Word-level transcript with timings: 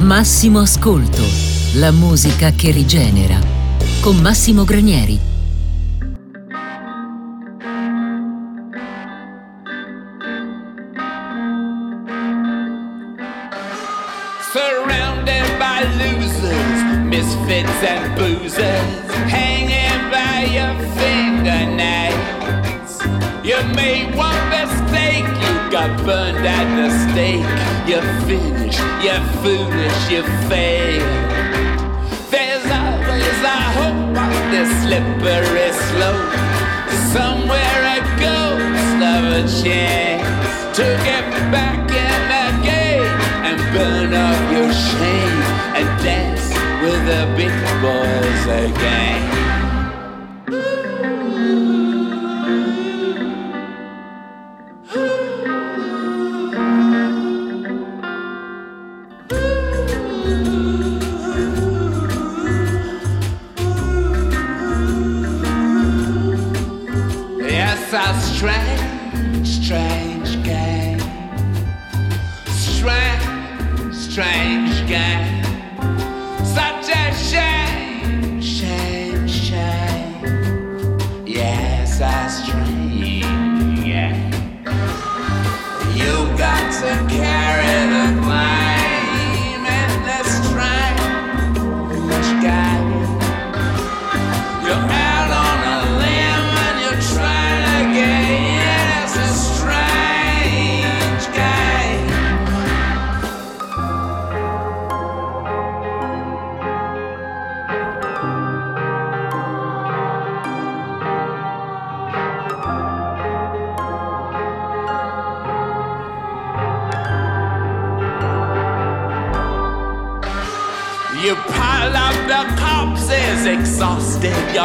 Massimo 0.00 0.60
Ascolto, 0.60 1.22
la 1.74 1.90
musica 1.90 2.52
che 2.52 2.70
rigenera. 2.70 3.38
Con 4.00 4.16
Massimo 4.18 4.64
Granieri. 4.64 5.18
Surrounded 14.52 15.58
by 15.58 15.82
losers, 15.98 17.02
misfits 17.04 17.82
and 17.82 18.14
boozers, 18.16 19.10
hanging 19.26 20.10
by 20.10 20.44
your 20.44 20.74
fingernails. 20.96 22.14
You 23.42 23.56
made 23.74 24.14
one 24.14 24.48
mistake, 24.48 24.77
got 25.88 26.06
burned 26.06 26.46
at 26.46 26.68
the 26.76 26.90
stake. 27.10 27.44
You're 27.88 28.02
finished, 28.26 28.80
you're 29.02 29.24
foolish, 29.42 30.10
you 30.10 30.22
fail. 30.48 31.06
There's 32.30 32.66
always 32.66 33.38
a 33.42 33.60
hope 33.78 34.16
on 34.16 34.50
this 34.50 34.70
slippery 34.82 35.70
slope. 35.88 36.32
Somewhere 37.12 37.80
a 37.96 38.00
ghost 38.20 38.98
of 39.14 39.24
a 39.38 39.62
chance 39.62 40.76
to 40.76 40.84
get 41.04 41.26
back 41.50 41.78
in 41.90 42.20
the 42.32 42.46
game 42.66 43.14
and 43.48 43.58
burn 43.72 44.12
up 44.12 44.52
your 44.52 44.72
shame 44.72 45.42
and 45.78 45.88
dance 46.02 46.48
with 46.82 47.00
the 47.06 47.22
big 47.36 47.54
boys 47.80 48.44
again. 48.46 49.37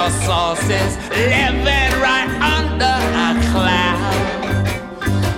Your 0.03 0.11
sources, 0.27 0.97
living 1.15 1.93
right 2.03 2.31
under 2.59 2.97
a 3.23 3.31
cloud. 3.51 4.11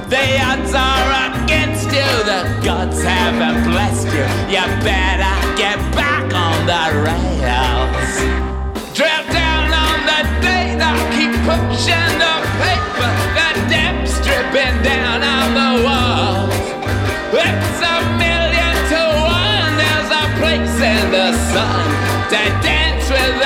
The 0.10 0.26
odds 0.42 0.74
are 0.74 1.12
against 1.30 1.86
you, 1.94 2.10
the 2.26 2.42
gods 2.66 3.04
haven't 3.04 3.62
blessed 3.70 4.08
you. 4.08 4.26
You 4.50 4.66
better 4.82 5.36
get 5.56 5.78
back 5.94 6.26
on 6.34 6.58
the 6.66 6.84
rails. 7.06 8.14
Drill 8.98 9.26
down 9.30 9.70
on 9.86 9.98
the 10.10 10.22
data, 10.42 10.90
keep 11.14 11.34
pushing 11.46 12.14
the 12.24 12.36
paper, 12.64 13.12
the 13.38 13.50
depths 13.70 14.18
dripping 14.26 14.82
down 14.82 15.22
on 15.22 15.48
the 15.60 15.72
walls. 15.86 16.56
It's 17.38 17.82
a 17.94 17.98
million 18.18 18.76
to 18.92 19.02
one, 19.30 19.72
there's 19.78 20.12
a 20.22 20.26
place 20.42 20.78
in 20.94 21.12
the 21.12 21.30
sun 21.54 21.86
to 22.32 22.42
dance 22.66 23.08
with 23.12 23.45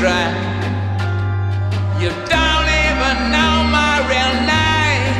strange. 0.00 0.64
You 2.00 2.08
don't 2.32 2.68
even 2.84 3.16
know 3.34 3.54
my 3.68 4.00
real 4.08 4.34
name. 4.48 5.12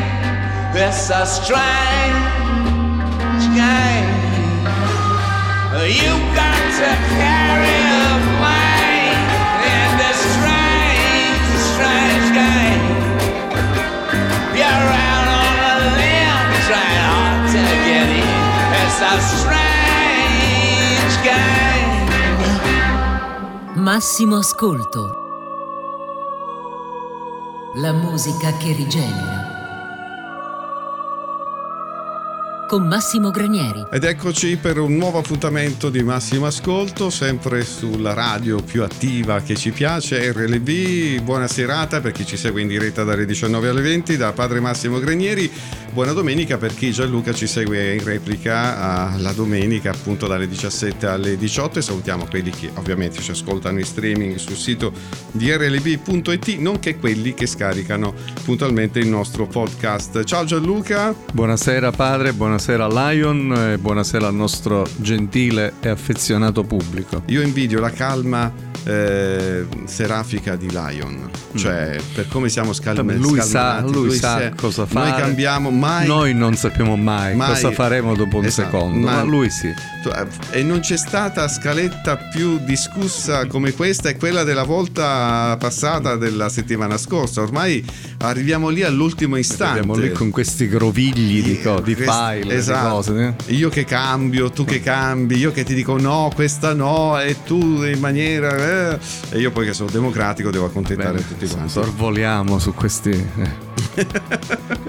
It's 0.74 1.10
a 1.10 1.26
strange 1.26 2.24
game. 3.60 4.08
You 5.98 6.12
got 6.34 6.60
to 6.80 6.90
carry 7.18 7.79
Massimo 23.92 24.36
Ascolto. 24.36 25.16
La 27.74 27.92
musica 27.92 28.56
che 28.56 28.72
rigenera. 28.72 29.48
Con 32.68 32.86
Massimo 32.86 33.30
Granieri. 33.30 33.84
Ed 33.90 34.04
eccoci 34.04 34.56
per 34.58 34.78
un 34.78 34.94
nuovo 34.94 35.18
appuntamento 35.18 35.90
di 35.90 36.04
Massimo 36.04 36.46
Ascolto, 36.46 37.10
sempre 37.10 37.64
sulla 37.64 38.14
radio 38.14 38.62
più 38.62 38.84
attiva 38.84 39.40
che 39.40 39.56
ci 39.56 39.72
piace, 39.72 40.30
RLB. 40.30 41.22
Buona 41.22 41.48
serata 41.48 42.00
per 42.00 42.12
chi 42.12 42.24
ci 42.24 42.36
segue 42.36 42.60
in 42.60 42.68
diretta 42.68 43.02
dalle 43.02 43.26
19 43.26 43.70
alle 43.70 43.82
20 43.82 44.16
da 44.16 44.32
Padre 44.32 44.60
Massimo 44.60 45.00
Granieri. 45.00 45.50
Buona 45.92 46.12
domenica 46.12 46.56
per 46.56 46.72
chi 46.72 46.92
Gianluca 46.92 47.32
ci 47.32 47.48
segue 47.48 47.94
in 47.94 48.04
replica 48.04 49.16
la 49.18 49.32
domenica 49.32 49.90
appunto 49.90 50.28
dalle 50.28 50.46
17 50.46 51.06
alle 51.06 51.36
18 51.36 51.80
e 51.80 51.82
salutiamo 51.82 52.26
quelli 52.30 52.50
che 52.50 52.70
ovviamente 52.74 53.20
ci 53.20 53.32
ascoltano 53.32 53.80
in 53.80 53.84
streaming 53.84 54.36
sul 54.36 54.54
sito 54.54 54.92
di 55.32 55.52
rlb.it 55.52 56.58
nonché 56.58 56.96
quelli 56.96 57.34
che 57.34 57.46
scaricano 57.46 58.14
puntualmente 58.44 59.00
il 59.00 59.08
nostro 59.08 59.48
podcast. 59.48 60.22
Ciao 60.22 60.44
Gianluca. 60.44 61.12
Buonasera 61.32 61.90
padre, 61.90 62.34
buonasera 62.34 62.86
Lion 62.86 63.52
e 63.72 63.78
buonasera 63.78 64.28
al 64.28 64.34
nostro 64.34 64.86
gentile 64.96 65.72
e 65.80 65.88
affezionato 65.88 66.62
pubblico. 66.62 67.24
Io 67.26 67.42
invidio 67.42 67.80
la 67.80 67.90
calma 67.90 68.68
eh, 68.84 69.66
serafica 69.84 70.56
di 70.56 70.70
Lion, 70.70 71.30
cioè 71.54 71.98
per 72.14 72.28
come 72.28 72.48
siamo 72.48 72.72
scalmati. 72.72 73.18
Mm. 73.18 73.22
Lui 73.22 73.40
sa, 73.40 73.80
lui 73.80 74.14
sa 74.14 74.38
sa- 74.38 74.52
cosa 74.54 74.86
fare. 74.86 75.10
Noi 75.10 75.20
cambiamo 75.20 75.70
mai. 75.80 76.06
Noi 76.06 76.34
non 76.34 76.54
sappiamo 76.54 76.96
mai, 76.96 77.34
mai- 77.34 77.48
cosa 77.54 77.72
faremo 77.72 78.14
dopo 78.14 78.38
un 78.38 78.44
Esatto, 78.44 78.70
secondo, 78.70 79.06
ma, 79.06 79.22
lui 79.22 79.50
sì. 79.50 79.72
E 80.50 80.62
non 80.62 80.80
c'è 80.80 80.96
stata 80.96 81.46
scaletta 81.48 82.16
più 82.16 82.58
discussa 82.64 83.46
come 83.46 83.72
questa 83.72 84.08
e 84.08 84.16
quella 84.16 84.44
della 84.44 84.62
volta 84.62 85.56
passata 85.58 86.16
della 86.16 86.48
settimana 86.48 86.96
scorsa. 86.96 87.42
Ormai 87.42 87.84
arriviamo 88.18 88.68
lì 88.68 88.82
all'ultimo 88.82 89.36
istante. 89.36 89.80
Andiamo 89.80 89.98
lì 90.00 90.12
con 90.12 90.30
questi 90.30 90.68
grovigli 90.68 91.42
di, 91.42 91.60
co- 91.60 91.80
di 91.80 91.94
Quest- 91.94 92.10
file, 92.10 92.54
esatto. 92.54 92.84
di 92.86 92.90
cose. 93.16 93.34
eh. 93.46 93.52
Io 93.54 93.68
che 93.68 93.84
cambio, 93.84 94.50
tu 94.50 94.64
che 94.64 94.80
cambi, 94.80 95.36
io 95.36 95.52
che 95.52 95.64
ti 95.64 95.74
dico 95.74 95.98
no, 95.98 96.30
questa 96.34 96.72
no, 96.72 97.18
e 97.20 97.36
tu 97.44 97.82
in 97.82 97.98
maniera. 97.98 98.92
eh, 98.92 98.98
e 99.30 99.38
io 99.38 99.50
poi 99.50 99.66
che 99.66 99.72
sono 99.74 99.90
democratico 99.90 100.50
devo 100.50 100.64
accontentare 100.66 101.16
Bene, 101.18 101.26
tutti 101.28 101.46
quanti. 101.46 101.70
sorvoliamo 101.70 102.58
su 102.58 102.72
questi 102.74 103.10
eh, 103.10 104.06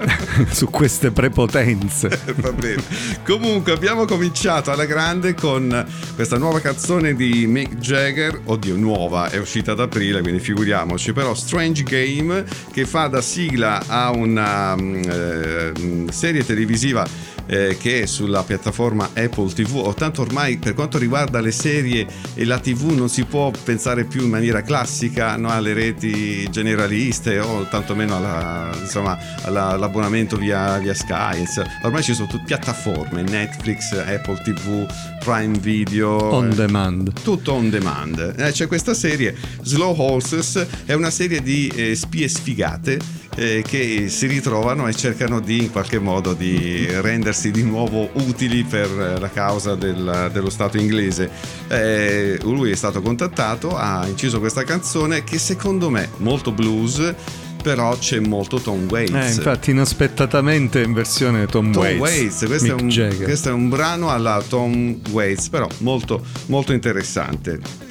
su 0.50 0.66
queste 0.82 1.12
prepotenze. 1.12 2.08
Va 2.38 2.50
bene. 2.50 2.82
Comunque 3.24 3.70
abbiamo 3.70 4.04
cominciato 4.04 4.72
alla 4.72 4.84
grande 4.84 5.32
con 5.32 5.86
questa 6.16 6.38
nuova 6.38 6.58
canzone 6.58 7.14
di 7.14 7.46
Mick 7.46 7.76
Jagger, 7.76 8.40
oddio 8.46 8.74
nuova, 8.74 9.30
è 9.30 9.38
uscita 9.38 9.72
ad 9.72 9.80
aprile, 9.80 10.22
quindi 10.22 10.40
figuriamoci, 10.40 11.12
però 11.12 11.34
Strange 11.34 11.84
Game 11.84 12.44
che 12.72 12.84
fa 12.84 13.06
da 13.06 13.20
sigla 13.20 13.84
a 13.86 14.10
una 14.10 14.74
mm, 14.74 15.02
eh, 15.06 15.72
serie 16.10 16.44
televisiva 16.44 17.06
eh, 17.46 17.76
che 17.78 18.02
è 18.02 18.06
sulla 18.06 18.42
piattaforma 18.42 19.10
Apple 19.14 19.52
TV, 19.52 19.76
o 19.76 19.94
tanto 19.94 20.22
ormai 20.22 20.58
per 20.58 20.74
quanto 20.74 20.98
riguarda 20.98 21.40
le 21.40 21.50
serie 21.50 22.06
e 22.34 22.44
la 22.44 22.58
TV 22.58 22.92
non 22.92 23.08
si 23.08 23.24
può 23.24 23.50
pensare 23.50 24.04
più 24.04 24.22
in 24.22 24.30
maniera 24.30 24.62
classica 24.62 25.36
no, 25.36 25.50
alle 25.50 25.72
reti 25.72 26.48
generaliste 26.50 27.38
o 27.38 27.66
tantomeno 27.68 28.16
alla, 28.16 28.70
insomma, 28.80 29.18
alla, 29.42 29.68
all'abbonamento 29.68 30.36
via, 30.36 30.71
via 30.78 30.94
Sky. 30.94 31.44
Ormai 31.82 32.02
ci 32.02 32.14
sono 32.14 32.28
tutte 32.28 32.44
piattaforme, 32.44 33.22
Netflix, 33.22 33.92
Apple 33.92 34.40
TV, 34.42 34.86
Prime 35.20 35.58
Video. 35.58 36.10
On 36.32 36.54
demand. 36.54 37.12
Tutto 37.22 37.52
on 37.52 37.70
demand. 37.70 38.34
Eh, 38.36 38.50
c'è 38.50 38.66
questa 38.66 38.94
serie, 38.94 39.34
Slow 39.62 39.94
Horses, 39.98 40.66
è 40.84 40.92
una 40.94 41.10
serie 41.10 41.42
di 41.42 41.68
eh, 41.74 41.94
spie 41.94 42.28
sfigate 42.28 43.20
eh, 43.36 43.62
che 43.66 44.08
si 44.08 44.26
ritrovano 44.26 44.86
e 44.88 44.94
cercano 44.94 45.40
di 45.40 45.64
in 45.64 45.70
qualche 45.70 45.98
modo 45.98 46.34
di 46.34 46.86
rendersi 47.00 47.50
di 47.50 47.62
nuovo 47.62 48.10
utili 48.14 48.64
per 48.64 49.18
la 49.18 49.30
causa 49.30 49.74
del, 49.74 50.30
dello 50.32 50.50
Stato 50.50 50.76
inglese. 50.76 51.30
Eh, 51.68 52.38
lui 52.42 52.70
è 52.70 52.76
stato 52.76 53.00
contattato, 53.00 53.76
ha 53.76 54.06
inciso 54.06 54.38
questa 54.38 54.64
canzone 54.64 55.24
che 55.24 55.38
secondo 55.38 55.88
me 55.88 56.10
molto 56.18 56.52
blues 56.52 57.14
però 57.62 57.96
c'è 57.96 58.18
molto 58.18 58.58
Tom 58.58 58.86
Waits. 58.90 59.12
Eh, 59.12 59.32
infatti, 59.34 59.70
inaspettatamente 59.70 60.82
in 60.82 60.92
versione 60.92 61.46
Tom, 61.46 61.72
Tom 61.72 61.80
Waits. 61.82 62.00
Waits. 62.00 62.46
Questo, 62.46 62.76
è 62.76 62.80
un, 62.80 63.22
questo, 63.22 63.48
è 63.48 63.52
un, 63.52 63.68
brano 63.68 64.10
alla 64.10 64.42
Tom 64.46 65.00
Waits, 65.10 65.48
però 65.48 65.66
molto, 65.78 66.22
molto 66.46 66.72
interessante. 66.72 67.90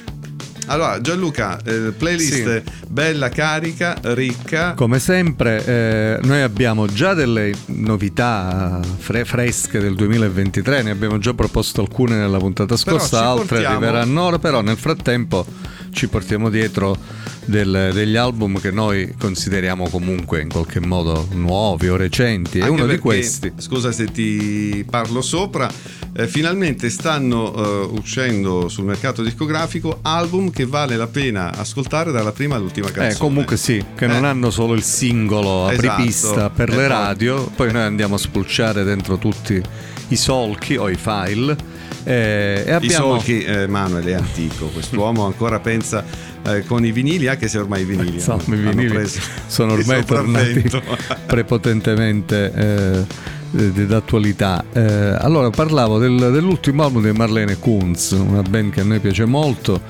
Allora, 0.66 1.00
Gianluca, 1.00 1.60
eh, 1.64 1.92
playlist 1.96 2.62
sì. 2.62 2.72
bella, 2.88 3.28
carica, 3.30 3.98
ricca. 4.00 4.74
Come 4.74 5.00
sempre, 5.00 5.64
eh, 5.64 6.18
noi 6.22 6.40
abbiamo 6.40 6.86
già 6.86 7.14
delle 7.14 7.52
novità 7.66 8.80
fre- 8.98 9.24
fresche 9.24 9.80
del 9.80 9.94
2023, 9.94 10.82
ne 10.82 10.90
abbiamo 10.90 11.18
già 11.18 11.34
proposto 11.34 11.80
alcune 11.80 12.16
nella 12.16 12.38
puntata 12.38 12.76
scorsa, 12.76 13.24
altre 13.24 13.46
portiamo... 13.46 13.76
arriveranno 13.76 14.22
ora, 14.22 14.38
però 14.38 14.60
nel 14.60 14.76
frattempo 14.76 15.44
ci 15.92 16.08
portiamo 16.08 16.48
dietro 16.48 16.96
del, 17.44 17.90
degli 17.92 18.16
album 18.16 18.60
che 18.60 18.70
noi 18.70 19.14
consideriamo 19.18 19.88
comunque 19.88 20.40
in 20.40 20.48
qualche 20.48 20.80
modo 20.80 21.28
nuovi 21.32 21.88
o 21.88 21.96
recenti. 21.96 22.58
È 22.58 22.66
uno 22.66 22.86
perché, 22.86 22.94
di 22.94 22.98
questi. 22.98 23.52
Scusa 23.56 23.92
se 23.92 24.06
ti 24.06 24.84
parlo 24.88 25.20
sopra. 25.20 25.70
Eh, 26.14 26.26
finalmente 26.26 26.90
stanno 26.90 27.54
eh, 27.54 27.98
uscendo 27.98 28.68
sul 28.68 28.84
mercato 28.84 29.22
discografico 29.22 30.00
album 30.02 30.50
che 30.50 30.66
vale 30.66 30.96
la 30.96 31.06
pena 31.06 31.54
ascoltare 31.54 32.12
dalla 32.12 32.32
prima 32.32 32.56
all'ultima 32.56 32.88
eh, 32.88 32.92
canzone. 32.92 33.14
Eh, 33.14 33.18
comunque 33.18 33.56
sì, 33.56 33.82
che 33.94 34.06
non 34.06 34.24
eh. 34.24 34.28
hanno 34.28 34.50
solo 34.50 34.74
il 34.74 34.82
singolo 34.82 35.66
apripista 35.66 36.32
esatto. 36.32 36.54
per 36.54 36.74
le 36.74 36.86
radio, 36.86 37.50
poi 37.56 37.72
noi 37.72 37.82
andiamo 37.82 38.16
a 38.16 38.18
spulciare 38.18 38.84
dentro 38.84 39.16
tutti 39.18 39.60
i 40.08 40.16
solchi 40.16 40.76
o 40.76 40.88
i 40.88 40.96
file. 40.96 41.71
Eh, 42.04 42.64
e 42.66 42.70
abbiamo... 42.72 43.16
I 43.16 43.18
solchi, 43.18 43.42
eh, 43.44 43.66
Manuel 43.66 44.04
è 44.04 44.12
antico, 44.12 44.66
quest'uomo 44.66 45.24
ancora 45.26 45.60
pensa 45.60 46.04
eh, 46.44 46.64
con 46.64 46.84
i 46.84 46.92
vinili, 46.92 47.28
anche 47.28 47.48
se 47.48 47.58
ormai 47.58 47.82
i 47.82 47.84
vinili, 47.84 48.20
so, 48.20 48.40
i 48.46 48.54
vinili 48.54 49.08
sono 49.46 49.72
ormai 49.72 50.04
tornati 50.04 50.64
prepotentemente 51.26 53.06
eh, 53.52 53.86
d'attualità. 53.86 54.64
Eh, 54.72 54.82
allora 54.82 55.50
parlavo 55.50 55.98
del, 55.98 56.16
dell'ultimo 56.16 56.84
album 56.84 57.04
di 57.04 57.12
Marlene 57.12 57.58
Kunz, 57.58 58.10
una 58.12 58.42
band 58.42 58.72
che 58.72 58.80
a 58.80 58.84
noi 58.84 58.98
piace 58.98 59.24
molto, 59.24 59.80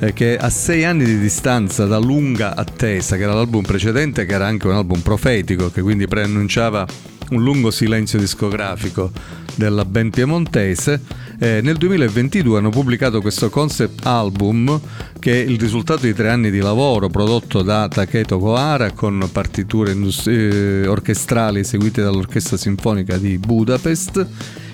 eh, 0.00 0.12
che 0.12 0.36
a 0.36 0.50
sei 0.50 0.84
anni 0.84 1.04
di 1.04 1.18
distanza 1.18 1.86
da 1.86 1.98
lunga 1.98 2.56
attesa, 2.56 3.16
che 3.16 3.22
era 3.22 3.34
l'album 3.34 3.62
precedente, 3.62 4.26
che 4.26 4.32
era 4.32 4.46
anche 4.46 4.66
un 4.66 4.74
album 4.74 5.00
profetico, 5.00 5.70
che 5.70 5.82
quindi 5.82 6.08
preannunciava 6.08 6.86
un 7.30 7.42
lungo 7.42 7.70
silenzio 7.70 8.18
discografico 8.18 9.10
della 9.54 9.84
band 9.84 10.12
piemontese, 10.12 11.00
eh, 11.38 11.60
nel 11.62 11.76
2022 11.76 12.58
hanno 12.58 12.70
pubblicato 12.70 13.20
questo 13.20 13.50
concept 13.50 14.06
album 14.06 14.80
che 15.18 15.32
è 15.32 15.46
il 15.46 15.58
risultato 15.58 16.06
di 16.06 16.14
tre 16.14 16.30
anni 16.30 16.50
di 16.50 16.60
lavoro 16.60 17.08
prodotto 17.08 17.62
da 17.62 17.88
Taketo 17.88 18.38
Kohara 18.38 18.92
con 18.92 19.28
partiture 19.32 19.96
eh, 20.26 20.86
orchestrali 20.86 21.60
eseguite 21.60 22.02
dall'Orchestra 22.02 22.56
Sinfonica 22.56 23.16
di 23.16 23.38
Budapest 23.38 24.26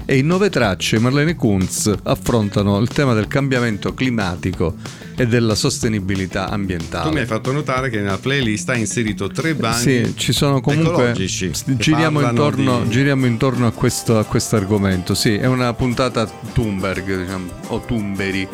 e 0.06 0.18
in 0.18 0.26
nove 0.26 0.50
tracce 0.50 1.00
Marlene 1.00 1.34
Kunz 1.34 1.92
affrontano 2.04 2.78
il 2.78 2.88
tema 2.88 3.12
del 3.12 3.26
cambiamento 3.26 3.92
climatico 3.92 4.76
e 5.16 5.26
della 5.26 5.56
sostenibilità 5.56 6.48
ambientale. 6.48 7.08
Tu 7.08 7.14
mi 7.14 7.20
hai 7.20 7.26
fatto 7.26 7.50
notare 7.50 7.90
che 7.90 7.98
nella 7.98 8.16
playlist 8.16 8.70
hai 8.70 8.80
inserito 8.80 9.28
tre 9.28 9.54
banchi 9.54 10.04
sì, 10.04 10.14
ci 10.16 10.32
sono 10.32 10.60
comunque 10.60 11.12
giriamo 11.16 12.20
intorno, 12.20 12.82
di... 12.82 12.90
giriamo 12.90 13.26
intorno, 13.26 13.66
a 13.66 13.72
questo, 13.72 14.18
a 14.18 14.24
questo 14.24 14.54
argomento. 14.54 15.14
Sì, 15.14 15.34
è 15.34 15.46
una 15.46 15.74
puntata 15.74 16.24
Thunberg, 16.52 17.22
diciamo, 17.22 17.50
o 17.68 17.80
Tumberi, 17.80 18.46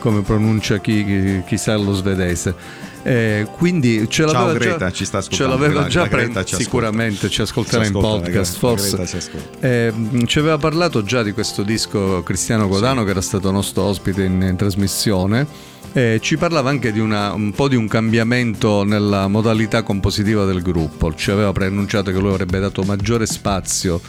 come 0.00 0.22
pronuncia 0.22 0.78
chi, 0.78 1.04
chi, 1.04 1.42
chi 1.46 1.56
sa 1.56 1.76
lo 1.76 1.94
svedese. 1.94 2.86
Eh, 3.08 3.46
quindi 3.56 4.06
ce 4.10 4.26
l'avevo 4.26 4.50
Ciao 4.50 4.52
Greta, 4.52 4.78
già, 4.78 4.92
ci 4.92 5.04
sta 5.06 5.18
ascoltando. 5.18 5.56
Ce 5.56 5.64
l'avevo 5.64 5.86
già 5.88 6.06
preso 6.06 6.44
sicuramente, 6.44 7.30
ci 7.30 7.40
ascolterà 7.40 7.84
ci 7.84 7.92
in 7.92 7.98
podcast 7.98 8.58
forse. 8.58 9.06
Ci, 9.06 9.18
eh, 9.60 9.92
ci, 10.26 10.38
aveva 10.38 10.58
parlato 10.58 11.02
già 11.02 11.22
di 11.22 11.32
questo 11.32 11.62
disco 11.62 12.22
Cristiano 12.22 12.68
Godano 12.68 13.00
sì. 13.00 13.04
che 13.06 13.10
era 13.10 13.22
stato 13.22 13.50
nostro 13.50 13.84
ospite 13.84 14.24
in, 14.24 14.42
in 14.42 14.56
trasmissione 14.56 15.46
eh, 15.92 16.18
ci 16.20 16.36
parlava 16.36 16.68
anche 16.68 16.92
di 16.92 17.00
una, 17.00 17.32
un 17.32 17.50
po' 17.52 17.68
di 17.68 17.76
un 17.76 17.88
cambiamento 17.88 18.84
nella 18.84 19.26
modalità 19.26 19.82
compositiva 19.82 20.44
del 20.44 20.62
gruppo, 20.62 21.14
ci 21.14 21.30
aveva 21.30 21.52
preannunciato 21.52 22.12
che 22.12 22.18
lui 22.18 22.28
avrebbe 22.30 22.58
dato 22.58 22.82
maggiore 22.82 23.26
spazio 23.26 24.00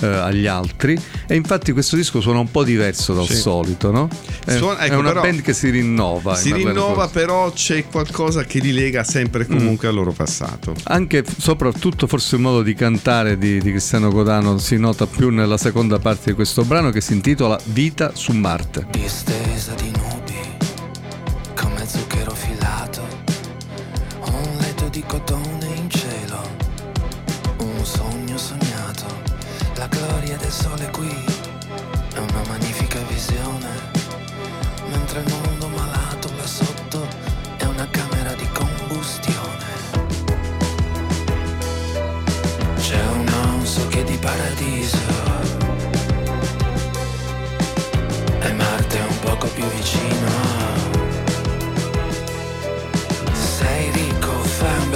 eh, 0.00 0.06
agli 0.06 0.46
altri 0.46 0.98
e 1.26 1.34
infatti 1.34 1.72
questo 1.72 1.96
disco 1.96 2.20
suona 2.20 2.40
un 2.40 2.50
po' 2.50 2.64
diverso 2.64 3.14
dal 3.14 3.26
sì. 3.26 3.36
solito, 3.36 3.90
no? 3.90 4.08
È, 4.44 4.56
suona, 4.56 4.84
ecco, 4.84 4.94
è 4.94 4.96
una 4.96 5.12
band 5.12 5.42
che 5.42 5.52
si 5.52 5.70
rinnova. 5.70 6.34
Si 6.34 6.52
rinnova 6.52 7.08
però 7.08 7.50
c'è 7.52 7.86
qualcosa 7.86 8.44
che 8.44 8.58
li 8.58 8.72
lega 8.72 9.04
sempre 9.04 9.42
e 9.42 9.46
comunque 9.46 9.88
mm. 9.88 9.90
al 9.90 9.96
loro 9.96 10.12
passato. 10.12 10.74
Anche 10.84 11.24
soprattutto 11.38 12.06
forse 12.06 12.36
il 12.36 12.42
modo 12.42 12.62
di 12.62 12.74
cantare 12.74 13.38
di, 13.38 13.60
di 13.60 13.70
Cristiano 13.70 14.10
Godano 14.10 14.58
si 14.58 14.76
nota 14.76 15.06
più 15.06 15.30
nella 15.30 15.56
seconda 15.56 15.98
parte 15.98 16.30
di 16.30 16.32
questo 16.34 16.64
brano 16.64 16.90
che 16.90 17.00
si 17.00 17.12
intitola 17.12 17.58
Vita 17.64 18.12
su 18.14 18.32
Marte. 18.32 18.86
Distesa 18.90 19.74
di 19.74 19.90
nuovo 19.96 20.16
di 24.96 25.04
cotone 25.06 25.66
in 25.74 25.90
cielo, 25.90 26.40
un 27.58 27.84
sogno 27.84 28.38
sognato, 28.38 29.04
la 29.76 29.86
gloria 29.88 30.36
del 30.38 30.50
sole 30.50 30.88
qui 30.90 31.14
è 32.14 32.18
una 32.18 32.42
magnifica 32.48 32.98
visione, 33.08 33.68
mentre 34.90 35.20
il 35.20 35.32
mondo 35.32 35.68
malato 35.68 36.30
là 36.36 36.46
sotto 36.46 37.06
è 37.56 37.64
una 37.64 37.86
camera 37.90 38.32
di 38.34 38.48
combustione. 38.52 39.64
C'è 42.78 43.02
un 43.06 43.24
non 43.24 43.66
so 43.66 43.86
che 43.88 44.04
di 44.04 44.16
paradiso 44.16 44.98
e 48.40 48.52
Marte 48.52 48.98
è 48.98 49.02
un 49.02 49.18
poco 49.20 49.46
più 49.48 49.64
vicino. 49.64 50.56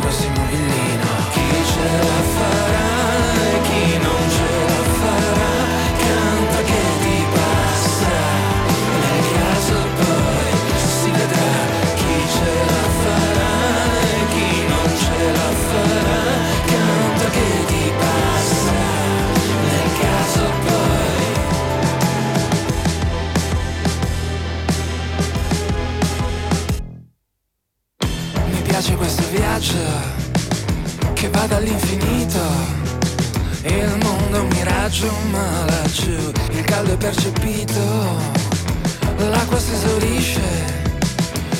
un 35.02 35.10
miraggio, 35.10 35.12
ma 35.30 35.64
laggiù 35.64 36.32
il 36.50 36.64
caldo 36.64 36.92
è 36.92 36.96
percepito. 36.96 37.80
L'acqua 39.16 39.58
si 39.58 39.72
esaurisce, 39.72 40.40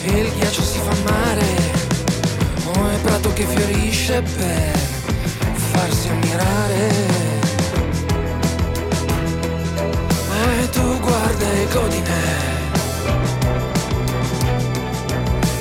il 0.05 0.31
ghiaccio 0.37 0.63
si 0.63 0.79
fa 0.79 0.95
mare. 1.11 1.73
come 2.65 2.97
prato 3.03 3.33
che 3.33 3.45
fiorisce 3.45 4.23
per 4.37 4.79
farsi 5.55 6.09
ammirare. 6.09 6.93
E 10.61 10.69
tu 10.71 11.01
guarda 11.01 11.53
e 11.53 11.67
godine. 11.73 12.23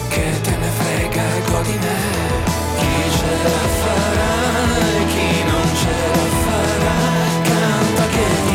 Che 0.10 0.42
te 0.42 0.50
ne 0.52 0.70
frega 0.80 1.22
e 1.22 1.52
godine. 1.52 1.96
Chi 2.78 3.18
ce 3.18 3.44
la 3.44 3.68
farà 3.82 4.43
Canta 8.14 8.53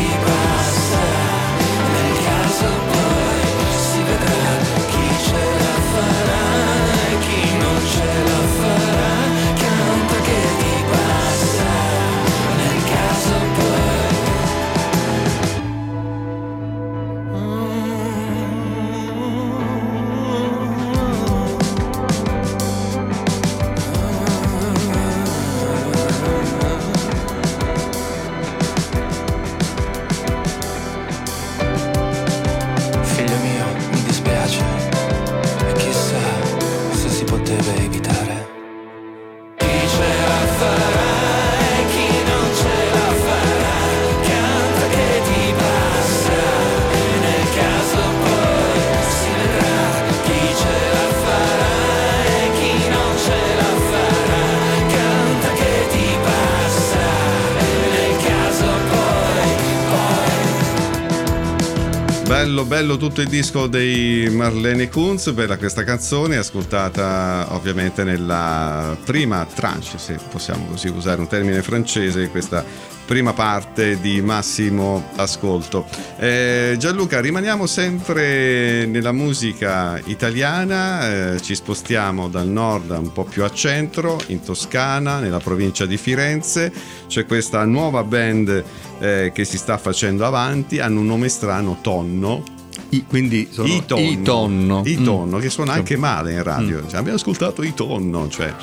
Bello, 62.69 62.97
tutto 62.97 63.21
il 63.21 63.27
disco 63.27 63.65
dei 63.65 64.29
Marlene 64.29 64.89
Kunz, 64.89 65.31
bella 65.31 65.57
questa 65.57 65.83
canzone, 65.83 66.37
ascoltata 66.37 67.47
ovviamente 67.49 68.03
nella 68.03 68.95
prima 69.03 69.43
tranche, 69.51 69.97
se 69.97 70.19
possiamo 70.29 70.67
così 70.67 70.87
usare 70.87 71.19
un 71.19 71.27
termine 71.27 71.63
francese, 71.63 72.29
questa 72.29 72.63
prima 73.07 73.33
parte 73.33 73.99
di 73.99 74.21
massimo 74.21 75.09
ascolto. 75.15 75.87
Eh, 76.19 76.75
Gianluca, 76.77 77.19
rimaniamo 77.19 77.65
sempre 77.65 78.85
nella 78.85 79.13
musica 79.13 79.99
italiana, 80.05 81.33
eh, 81.33 81.41
ci 81.41 81.55
spostiamo 81.55 82.27
dal 82.29 82.47
nord 82.47 82.91
un 82.91 83.11
po' 83.11 83.23
più 83.23 83.43
a 83.43 83.49
centro, 83.49 84.21
in 84.27 84.43
Toscana, 84.43 85.17
nella 85.17 85.39
provincia 85.39 85.87
di 85.87 85.97
Firenze, 85.97 86.71
c'è 87.07 87.25
questa 87.25 87.65
nuova 87.65 88.03
band 88.03 88.63
eh, 88.99 89.31
che 89.33 89.43
si 89.43 89.57
sta 89.57 89.79
facendo 89.79 90.23
avanti, 90.23 90.77
hanno 90.77 90.99
un 90.99 91.07
nome 91.07 91.29
strano, 91.29 91.79
Tonno. 91.81 92.57
I- 92.91 93.05
quindi 93.07 93.47
sono 93.51 93.67
I 93.67 93.83
tonno, 93.85 94.01
i 94.09 94.21
tonno. 94.21 94.81
I 94.85 94.97
Mm. 94.99 95.03
tonno, 95.03 95.37
che 95.37 95.49
suona 95.49 95.73
anche 95.73 95.95
male 95.95 96.33
in 96.33 96.43
radio. 96.43 96.81
Cioè, 96.87 96.97
abbiamo 96.99 97.17
ascoltato 97.17 97.61
i 97.63 97.73
tonno. 97.73 98.27
Cioè, 98.29 98.53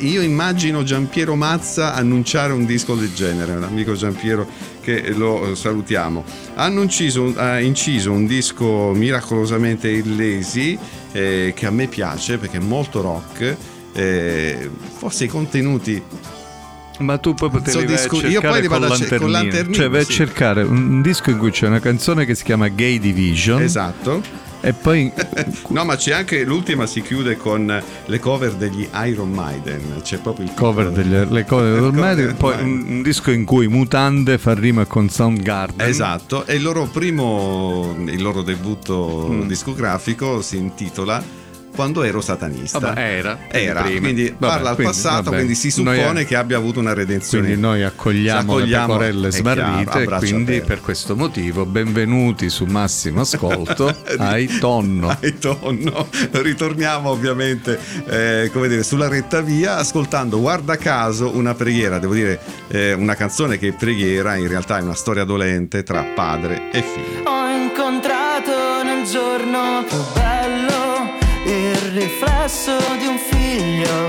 io 0.00 0.22
immagino 0.22 0.82
Giampiero 0.82 1.34
Mazza 1.34 1.94
annunciare 1.94 2.52
un 2.52 2.64
disco 2.66 2.94
del 2.94 3.12
genere, 3.14 3.58
l'amico 3.58 3.94
Giampiero 3.94 4.46
che 4.80 5.10
lo 5.12 5.50
eh, 5.50 5.56
salutiamo. 5.56 6.24
Hanno 6.54 6.82
inciso, 6.82 7.22
un- 7.22 7.34
ha 7.36 7.60
inciso 7.60 8.12
un 8.12 8.26
disco 8.26 8.92
miracolosamente 8.94 9.88
illesi 9.90 10.78
eh, 11.12 11.52
che 11.54 11.66
a 11.66 11.70
me 11.70 11.86
piace 11.86 12.38
perché 12.38 12.56
è 12.58 12.62
molto 12.62 13.00
rock. 13.00 13.56
eh, 13.96 14.68
forse 14.96 15.22
i 15.24 15.28
contenuti 15.28 16.02
Ma 17.00 17.18
tu 17.18 17.34
poi 17.34 17.50
potevi 17.50 17.70
Soddiscu- 17.78 18.22
io 18.30 18.40
poi 18.40 18.52
con 18.52 18.60
ce- 18.60 18.68
con 18.68 18.80
lanternino. 18.88 19.26
lanternino, 19.28 19.74
Cioè 19.74 19.88
vai 19.88 20.00
a 20.02 20.04
sì. 20.04 20.12
cercare 20.12 20.62
un 20.62 21.02
disco 21.02 21.30
in 21.30 21.38
cui 21.38 21.50
c'è 21.50 21.66
una 21.66 21.80
canzone 21.80 22.24
che 22.24 22.34
si 22.36 22.44
chiama 22.44 22.68
Gay 22.68 23.00
Division 23.00 23.60
esatto 23.62 24.22
e 24.60 24.72
poi 24.72 25.12
no 25.68 25.84
ma 25.84 25.96
c'è 25.96 26.12
anche 26.12 26.42
l'ultima 26.44 26.86
si 26.86 27.02
chiude 27.02 27.36
con 27.36 27.82
le 28.06 28.18
cover 28.18 28.52
degli 28.54 28.88
Iron 29.06 29.30
Maiden 29.30 30.00
c'è 30.02 30.18
proprio 30.18 30.46
il 30.46 30.52
cover 30.54 30.86
titolo. 30.88 31.02
delle 31.08 31.24
le 31.30 31.44
cover 31.44 31.72
del 31.72 31.80
cover 31.80 31.92
Maiden, 32.00 32.36
poi 32.36 32.62
un, 32.62 32.84
un 32.88 33.02
disco 33.02 33.30
in 33.32 33.44
cui 33.44 33.66
Mutande 33.66 34.38
fa 34.38 34.54
rima 34.54 34.84
con 34.86 35.08
Soundgarden. 35.10 35.86
Esatto, 35.86 36.46
e 36.46 36.54
il 36.54 36.62
loro 36.62 36.86
primo, 36.86 37.94
il 38.06 38.22
loro 38.22 38.42
debutto 38.42 39.28
Mm. 39.30 39.46
discografico 39.48 40.40
si 40.42 40.56
intitola 40.56 41.22
Quando 41.74 42.02
ero 42.04 42.20
satanista. 42.20 42.78
Vabbè, 42.78 43.00
era. 43.00 43.38
Era, 43.48 43.82
prima. 43.82 44.00
quindi 44.00 44.28
Vabbè, 44.28 44.36
parla 44.52 44.68
al 44.70 44.74
quindi, 44.76 44.92
passato, 44.92 45.22
vabbè. 45.24 45.36
quindi 45.36 45.54
si 45.54 45.82
Noi- 45.82 45.96
suppone 45.98 46.24
che 46.24 46.36
abbia 46.36 46.56
avuto 46.56 46.78
una 46.78 46.92
redenzione. 46.94 47.44
Quindi 47.44 47.60
noi 47.60 47.82
accogliamo, 47.82 48.52
Accogliamo, 48.52 48.86
le 48.98 48.98
pecorelle 49.10 49.28
chiaro, 49.30 49.54
smarrite 49.54 50.00
e 50.00 50.04
braccia 50.04 50.18
quindi 50.18 50.60
per 50.60 50.80
questo 50.80 51.16
motivo 51.16 51.66
benvenuti 51.66 52.48
su 52.48 52.64
Massimo 52.64 53.22
Ascolto 53.22 53.94
ai 54.18 54.46
Tonno. 54.58 55.16
Ai 55.20 55.36
tonno. 55.38 56.08
Ritorniamo 56.30 57.10
ovviamente 57.10 57.78
eh, 58.06 58.50
come 58.52 58.68
dire, 58.68 58.82
sulla 58.84 59.08
retta 59.08 59.40
via 59.40 59.76
ascoltando 59.76 60.38
guarda 60.40 60.76
caso 60.76 61.34
una 61.34 61.54
preghiera, 61.54 61.98
devo 61.98 62.14
dire 62.14 62.38
eh, 62.68 62.92
una 62.92 63.14
canzone 63.16 63.58
che 63.58 63.68
è 63.68 63.72
preghiera, 63.72 64.36
in 64.36 64.46
realtà 64.48 64.78
è 64.78 64.82
una 64.82 64.94
storia 64.94 65.24
dolente 65.24 65.82
tra 65.82 66.02
padre 66.14 66.70
e 66.72 66.82
figlio. 66.82 67.28
Ho 67.28 67.48
incontrato 67.48 68.82
nel 68.84 69.04
giorno 69.06 69.84
più 69.88 69.98
bello 70.14 70.33
riflesso 72.04 72.76
di 72.98 73.06
un 73.06 73.16
figlio. 73.16 74.08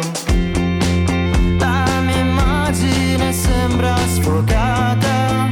La 1.58 1.86
mia 2.02 2.18
immagine 2.18 3.32
sembra 3.32 3.96
sfocata, 4.08 5.50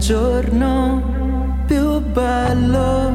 giorno 0.00 1.62
più 1.66 2.00
bello 2.00 3.12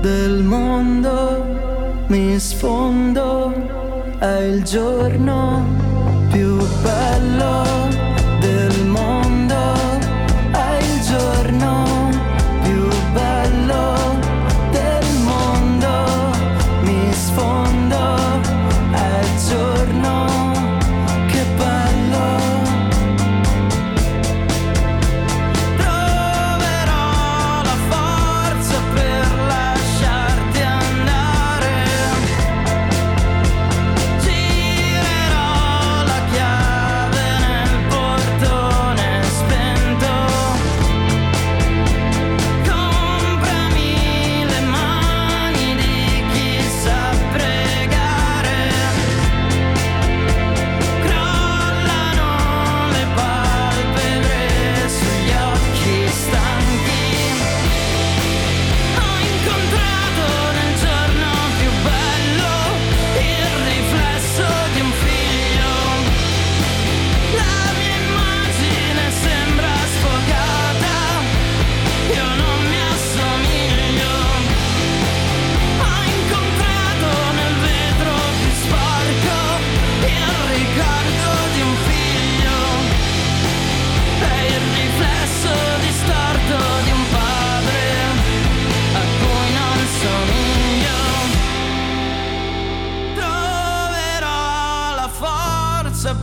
del 0.00 0.42
mondo, 0.44 2.04
mi 2.06 2.38
sfondo, 2.38 3.52
è 4.18 4.38
il 4.42 4.62
giorno 4.62 5.64
più 6.30 6.56
bello. 6.82 7.71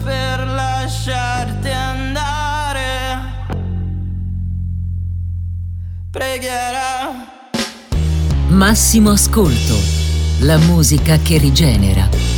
per 0.04 0.48
lasciarti 0.48 1.70
andare. 1.70 2.78
Pregherà. 6.12 7.38
Massimo 8.48 9.12
ascolto. 9.12 9.76
La 10.42 10.58
musica 10.58 11.18
che 11.18 11.38
rigenera. 11.38 12.29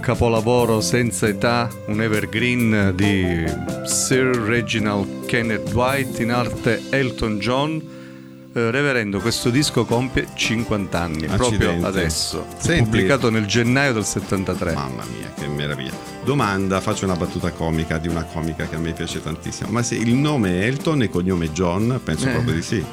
Capolavoro 0.00 0.80
senza 0.80 1.28
età, 1.28 1.68
un 1.86 2.00
evergreen 2.02 2.92
di 2.94 3.44
Sir 3.84 4.26
Reginald 4.36 5.26
Kenneth 5.26 5.72
White 5.72 6.22
in 6.22 6.32
arte 6.32 6.82
Elton 6.90 7.38
John. 7.38 7.98
Eh, 8.52 8.70
reverendo, 8.72 9.20
questo 9.20 9.48
disco 9.50 9.84
compie 9.84 10.26
50 10.34 11.00
anni, 11.00 11.26
proprio 11.26 11.46
Accidenti. 11.46 11.84
adesso. 11.84 12.46
Senti- 12.58 12.82
Pubblicato 12.82 13.30
nel 13.30 13.46
gennaio 13.46 13.92
del 13.92 14.04
73. 14.04 14.72
Mamma 14.72 15.04
mia, 15.16 15.32
che 15.38 15.46
meraviglia. 15.46 15.92
Domanda, 16.24 16.80
faccio 16.80 17.04
una 17.04 17.14
battuta 17.14 17.50
comica 17.52 17.98
di 17.98 18.08
una 18.08 18.24
comica 18.24 18.66
che 18.66 18.74
a 18.74 18.78
me 18.78 18.92
piace 18.92 19.22
tantissimo. 19.22 19.70
Ma 19.70 19.82
se 19.84 19.94
il 19.94 20.14
nome 20.14 20.62
è 20.62 20.66
Elton 20.66 21.00
e 21.02 21.04
il 21.04 21.10
cognome 21.10 21.52
John, 21.52 22.00
penso 22.02 22.26
Eh. 22.26 22.32
proprio 22.32 22.54
di 22.54 22.62
sì. 22.62 22.84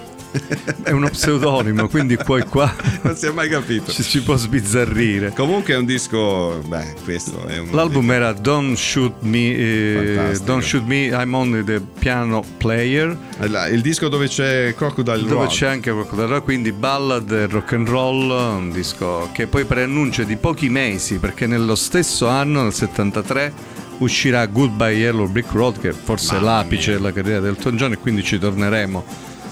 È 0.84 0.92
uno 0.92 1.10
pseudonimo, 1.10 1.88
quindi 1.88 2.16
qua 2.16 2.38
e 2.40 2.44
qua 2.50 2.74
Non 3.02 3.16
si 3.16 3.26
è 3.26 3.32
mai 3.32 3.50
capito. 3.50 3.92
ci 3.92 4.04
si 4.04 4.22
può 4.22 4.36
sbizzarrire. 4.36 5.32
Comunque 5.36 5.74
è 5.74 5.78
un 5.78 5.86
disco, 5.86 6.62
beh, 6.66 6.96
questo 7.04 7.46
è 7.48 7.58
un 7.60 7.70
L'album 7.72 8.12
era 8.12 8.34
Don't 8.34 8.76
Shoot 8.76 9.22
Me, 9.22 9.56
eh. 9.56 10.40
Don't 10.44 10.62
Shoot 10.64 10.84
Me, 10.86 11.06
I'm 11.08 11.34
Only 11.34 11.64
the 11.64 11.82
Piano 12.00 12.44
Player, 12.58 13.18
la- 13.40 13.68
il 13.68 13.82
disco 13.82 14.08
dove 14.10 14.28
c'è 14.28 14.74
Crocodile 14.76 15.20
dove 15.22 15.34
Rock. 15.46 15.50
c'è 15.50 15.68
anche 15.68 15.92
qualcosa, 15.92 16.40
quindi 16.42 16.72
ballad 16.72 17.32
e 17.32 17.48
rock 17.48 17.74
and 17.74 17.88
roll, 17.88 18.30
un 18.30 18.72
disco 18.72 19.30
che 19.34 19.48
poi 19.48 19.66
preannuncia 19.66 20.24
di 20.24 20.36
pochi 20.36 20.70
mesi, 20.70 21.18
perché 21.18 21.48
nello 21.48 21.76
stesso 21.76 22.28
anno, 22.28 22.64
nel 22.64 22.74
73, 22.74 23.54
uscirà 24.00 24.46
Goodbye 24.46 24.94
Yellow 24.96 25.28
Brick 25.28 25.52
Road, 25.54 25.80
che 25.80 25.92
forse 25.92 26.38
è 26.38 26.40
l'apice 26.40 26.92
mia. 26.92 27.00
della 27.00 27.14
carriera 27.14 27.40
del 27.40 27.50
Elton 27.58 27.76
John, 27.76 27.92
e 27.94 27.98
quindi 27.98 28.24
ci 28.24 28.38
torneremo 28.38 29.04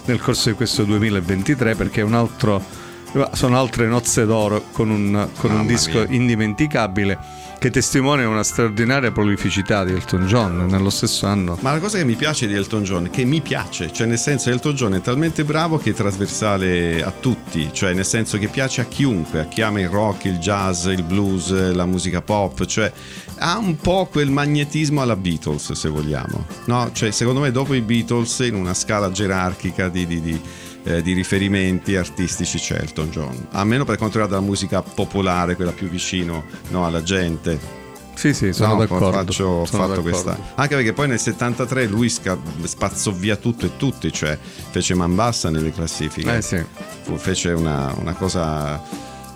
nel 0.05 0.21
corso 0.21 0.49
di 0.49 0.55
questo 0.55 0.83
2023, 0.83 1.75
perché 1.75 2.01
è 2.01 2.03
un 2.03 2.13
altro... 2.13 2.84
Sono 3.31 3.57
altre 3.57 3.87
nozze 3.87 4.25
d'oro 4.25 4.65
con 4.71 4.89
un, 4.89 5.29
con 5.37 5.51
un 5.51 5.65
disco 5.65 5.99
mia. 5.99 6.07
indimenticabile 6.09 7.43
che 7.57 7.71
testimonia 7.71 8.27
una 8.27 8.43
straordinaria 8.43 9.11
prolificità 9.11 9.83
di 9.83 9.93
Elton 9.93 10.27
John 10.27 10.65
nello 10.69 10.89
stesso 10.89 11.25
anno. 11.25 11.57
Ma 11.61 11.71
la 11.71 11.79
cosa 11.79 11.97
che 11.97 12.03
mi 12.03 12.15
piace 12.15 12.47
di 12.47 12.53
Elton 12.53 12.83
John, 12.83 13.09
che 13.09 13.23
mi 13.23 13.41
piace, 13.41 13.91
cioè 13.91 14.05
nel 14.05 14.19
senso 14.19 14.49
Elton 14.49 14.73
John 14.75 14.93
è 14.93 15.01
talmente 15.01 15.43
bravo 15.43 15.77
che 15.77 15.91
è 15.91 15.93
trasversale 15.93 17.01
a 17.01 17.11
tutti, 17.11 17.69
cioè 17.71 17.93
nel 17.93 18.05
senso 18.05 18.37
che 18.37 18.49
piace 18.49 18.81
a 18.81 18.85
chiunque, 18.85 19.39
a 19.39 19.45
chi 19.45 19.61
ama 19.61 19.79
il 19.79 19.89
rock, 19.89 20.25
il 20.25 20.37
jazz, 20.37 20.85
il 20.85 21.03
blues, 21.03 21.71
la 21.73 21.85
musica 21.85 22.21
pop, 22.21 22.65
cioè 22.65 22.91
ha 23.37 23.57
un 23.57 23.77
po' 23.77 24.07
quel 24.11 24.29
magnetismo 24.29 25.01
alla 25.01 25.15
Beatles 25.15 25.71
se 25.71 25.89
vogliamo, 25.89 26.45
no? 26.65 26.89
Cioè 26.91 27.11
secondo 27.11 27.39
me 27.39 27.51
dopo 27.51 27.73
i 27.73 27.81
Beatles 27.81 28.39
in 28.39 28.55
una 28.55 28.73
scala 28.73 29.09
gerarchica 29.09 29.89
di, 29.89 30.05
di- 30.05 30.21
di, 30.21 30.41
eh, 30.85 31.01
di 31.01 31.13
riferimenti 31.13 31.95
artistici 31.95 32.57
c'è 32.57 32.77
Elton 32.79 33.09
John, 33.09 33.47
almeno 33.51 33.83
per 33.83 33.97
quanto 33.97 34.17
riguarda 34.19 34.39
la 34.39 34.45
musica 34.47 34.81
popolare, 34.81 35.55
quella 35.55 35.71
più 35.71 35.89
vicino 35.89 36.45
no, 36.69 36.85
alla 36.85 37.03
gente. 37.03 37.83
Sì, 38.15 38.33
sì, 38.33 38.53
sono 38.53 38.75
No, 38.75 38.79
d'accordo. 38.79 39.11
Faccio, 39.11 39.45
ho 39.45 39.65
fatto 39.65 39.77
d'accordo. 39.87 40.01
questa. 40.03 40.37
Anche 40.55 40.75
perché 40.75 40.93
poi 40.93 41.09
nel 41.09 41.19
73 41.19 41.85
lui 41.87 42.07
sca- 42.07 42.37
spazzò 42.63 43.11
via 43.11 43.35
tutto 43.35 43.65
e 43.65 43.71
tutti, 43.75 44.09
cioè 44.13 44.37
fece 44.71 44.93
man 44.93 45.13
bassa 45.15 45.49
nelle 45.49 45.71
classifiche. 45.73 46.37
Eh 46.37 46.41
sì. 46.41 46.63
Fu- 47.01 47.17
fece 47.17 47.49
una, 47.51 47.93
una 47.99 48.13
cosa. 48.13 48.81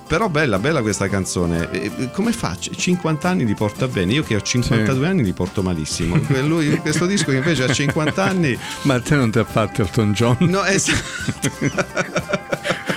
Però 0.10 0.28
bella, 0.28 0.58
bella 0.58 0.82
questa 0.82 1.08
canzone. 1.08 1.70
E- 1.70 2.10
come 2.12 2.32
faccio? 2.32 2.72
50 2.74 3.30
anni 3.30 3.46
li 3.46 3.54
porta 3.54 3.88
bene. 3.88 4.14
Io 4.14 4.24
che 4.24 4.36
ho 4.36 4.42
52 4.42 5.08
anni 5.08 5.24
li 5.24 5.34
porto 5.34 5.62
malissimo. 5.62 6.20
Lui, 6.42 6.76
questo 6.78 7.06
disco 7.06 7.30
che 7.30 7.38
invece 7.38 7.66
ha 7.66 7.72
50 7.72 8.24
anni. 8.24 8.58
Ma 8.84 9.00
te 9.00 9.16
non 9.16 9.30
ti 9.30 9.38
ha 9.38 9.44
fatto 9.44 9.84
Elton 9.84 10.14
John? 10.14 10.38
No, 10.40 10.64
è- 10.64 10.78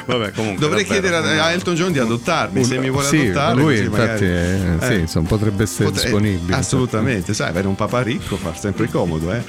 Vabbè, 0.07 0.33
comunque. 0.33 0.59
Dovrei 0.67 0.85
chiedere 0.85 1.17
a, 1.17 1.45
a 1.45 1.51
Elton 1.53 1.75
John 1.75 1.93
di 1.93 1.99
adottarmi. 1.99 2.65
Se 2.65 2.79
mi 2.79 2.91
vuole 2.91 3.07
sì, 3.07 3.19
adottare, 3.27 3.55
lui 3.61 3.79
infatti 3.79 3.91
magari- 4.01 4.27
eh, 4.27 4.77
sì, 4.81 4.93
Eh. 4.93 4.99
insomma, 4.99 5.29
potrebbe 5.29 5.63
essere 5.65 5.85
Potre- 5.91 6.03
disponibile. 6.03 6.57
Assolutamente, 6.57 7.35
sai, 7.35 7.49
avere 7.51 7.69
un 7.69 7.75
papà 7.77 8.01
ricco 8.03 8.37
fa 8.37 8.55
sempre 8.55 8.89
comodo, 8.89 9.33
eh. 9.33 9.43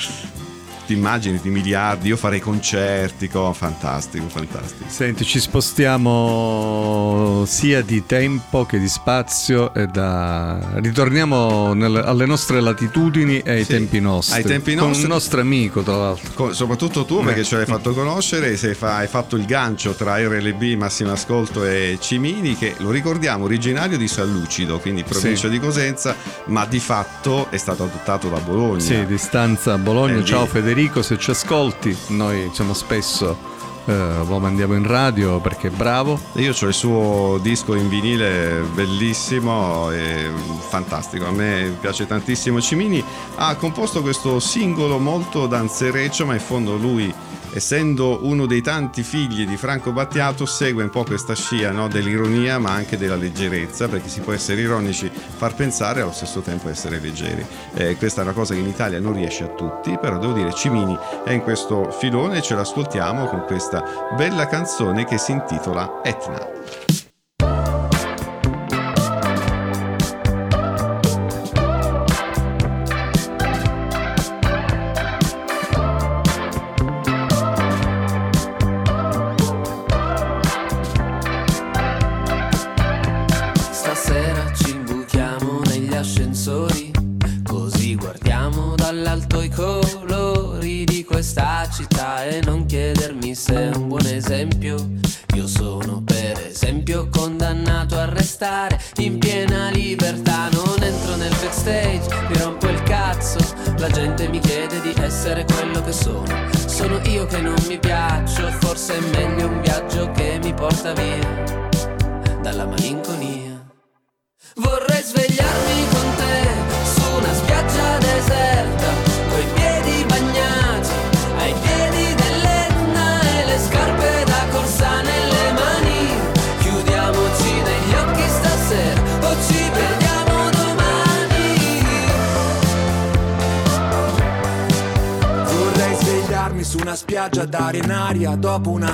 Ti 0.86 0.94
immagini 0.94 1.40
di 1.42 1.50
miliardi, 1.50 2.10
io 2.10 2.18
farei 2.18 2.42
concerti, 2.42 3.30
co- 3.30 3.54
fantastico, 3.54 4.28
fantastico. 4.28 4.84
Senti, 4.90 5.24
ci 5.24 5.40
spostiamo 5.40 7.44
sia 7.46 7.82
di 7.82 8.06
tempo 8.06 8.66
che 8.66 8.80
di 8.80 8.90
spazio 8.90 9.74
e 9.74 9.88
da... 9.88 10.60
ritorniamo 10.82 11.74
nel- 11.74 12.04
alle 12.06 12.26
nostre 12.26 12.60
latitudini 12.60 13.40
e 13.40 13.52
ai 13.52 13.64
Sì, 13.64 13.72
tempi 13.72 14.00
nostri. 14.02 14.38
ai 14.40 14.44
tempi 14.44 14.76
Con 14.76 14.88
nostri. 14.88 15.06
un 15.06 15.12
nostro 15.12 15.42
amico, 15.42 15.82
tra 15.84 15.96
l'altro. 15.96 16.32
Co- 16.34 16.54
soprattutto 16.54 17.06
tu 17.06 17.24
perché 17.24 17.44
ce 17.44 17.58
l'hai 17.58 17.66
fatto 17.66 17.94
conoscere, 18.04 18.58
sei 18.58 18.74
fa- 18.74 18.98
hai 18.98 19.08
fatto 19.08 19.36
il 19.36 19.46
gancio 19.46 19.94
tra 19.94 20.18
RLB, 20.18 20.62
Massimo 20.78 21.12
Ascolto 21.14 21.64
e 21.66 21.98
Cimini 22.02 22.58
che 22.58 22.76
lo 22.80 22.90
ricordiamo 22.92 23.46
originario 23.46 23.98
di 23.98 24.08
San 24.10 24.32
Lucido, 24.32 24.80
quindi 24.80 25.04
provincia 25.04 25.48
Sì. 25.48 25.50
di 25.50 25.60
Cosenza, 25.60 26.16
ma 26.48 26.66
di 26.66 26.80
fatto 26.80 27.48
è 27.50 27.58
stato 27.58 27.84
adottato 27.84 28.28
da 28.30 28.40
Bologna. 28.40 28.80
Sì, 28.82 29.06
distanza 29.06 29.74
a 29.74 29.78
Bologna. 29.78 30.18
Eh, 30.20 30.26
Ciao 30.26 30.44
lì. 30.44 30.50
Federico, 30.74 31.04
se 31.04 31.20
ci 31.20 31.30
ascolti, 31.30 31.96
noi 32.08 32.46
insomma 32.46 32.74
spesso 32.74 33.38
eh, 33.86 33.94
lo 34.28 34.40
mandiamo 34.40 34.74
in 34.74 34.88
radio 34.88 35.40
perché 35.40 35.68
è 35.68 35.70
bravo. 35.70 36.20
Io 36.38 36.52
ho 36.60 36.66
il 36.66 36.74
suo 36.74 37.38
disco 37.40 37.76
in 37.76 37.88
vinile 37.90 38.66
bellissimo 38.74 39.92
e 39.92 40.32
fantastico, 40.68 41.28
a 41.28 41.32
me 41.32 41.78
piace 41.80 42.08
tantissimo. 42.08 42.60
Cimini 42.60 43.04
ha 43.36 43.56
composto 43.56 44.02
questo 44.02 44.40
singolo 44.40 44.98
molto 44.98 45.46
danzereccio, 45.46 46.26
ma 46.26 46.34
in 46.34 46.40
fondo 46.40 46.76
lui, 46.76 47.14
essendo 47.54 48.20
uno 48.24 48.46
dei 48.46 48.62
tanti 48.62 49.04
figli 49.04 49.46
di 49.46 49.58
Franco 49.58 49.92
Battiato, 49.92 50.46
segue 50.46 50.84
un 50.84 50.90
po' 50.90 51.04
questa 51.04 51.36
scia 51.36 51.72
no, 51.72 51.88
dell'ironia 51.88 52.58
ma 52.60 52.72
anche 52.72 52.98
della 52.98 53.16
leggerezza, 53.16 53.88
perché 53.88 54.10
si 54.10 54.22
può 54.22 54.34
essere 54.34 54.62
ironici, 54.62 55.10
far 55.10 55.54
pensare 55.56 56.00
e 56.00 56.02
allo 56.04 56.12
stesso 56.12 56.42
tempo 56.42 56.70
essere 56.70 57.00
leggeri. 57.00 57.46
Eh, 57.76 57.96
questa 57.98 58.22
è 58.22 58.24
una 58.24 58.34
cosa 58.34 58.54
che 58.54 58.60
in 58.60 58.68
Italia 58.68 59.00
non 59.00 59.14
riesce 59.14 59.44
a 59.44 59.48
tutti, 59.48 59.98
però 60.00 60.18
devo 60.18 60.34
dire 60.34 60.54
Cimini 60.54 60.98
è 61.24 61.32
in 61.32 61.42
questo 61.42 61.92
filone 61.92 62.38
e 62.38 62.42
ce 62.42 62.56
l'ascoltiamo 62.56 63.26
con 63.28 63.44
questa 63.46 64.12
bella 64.18 64.48
canzone 64.48 65.06
che 65.06 65.18
si 65.18 65.32
intitola 65.32 66.02
Etna. 66.04 67.03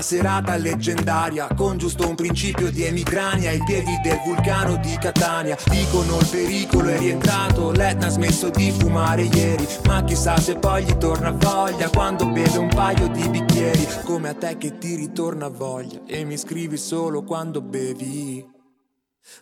Serata 0.10 0.56
leggendaria 0.56 1.48
con 1.56 1.78
giusto 1.78 2.10
un 2.10 2.16
principio 2.16 2.72
di 2.72 2.84
emicrania 2.84 3.52
ai 3.52 3.64
piedi 3.64 3.96
del 4.02 4.20
vulcano 4.26 4.78
di 4.78 4.98
Catania. 5.00 5.56
Dicono 5.66 6.18
il 6.18 6.28
pericolo 6.32 6.90
è 6.90 6.98
rientrato, 6.98 7.70
l'Etna 7.70 8.08
ha 8.08 8.10
smesso 8.10 8.50
di 8.50 8.72
fumare 8.72 9.22
ieri, 9.22 9.68
ma 9.86 10.04
chissà 10.04 10.40
se 10.40 10.56
poi 10.56 10.84
gli 10.84 10.98
torna 10.98 11.30
voglia 11.30 11.90
quando 11.90 12.26
beve 12.26 12.58
un 12.58 12.70
paio 12.70 13.08
di 13.10 13.30
bicchieri, 13.30 13.88
come 14.04 14.30
a 14.30 14.34
te 14.34 14.58
che 14.58 14.80
ti 14.80 14.96
ritorna 14.96 15.48
voglia 15.48 16.00
e 16.08 16.24
mi 16.24 16.40
scrivi 16.40 16.78
solo 16.78 17.22
quando 17.22 17.62
bevi. 17.62 18.44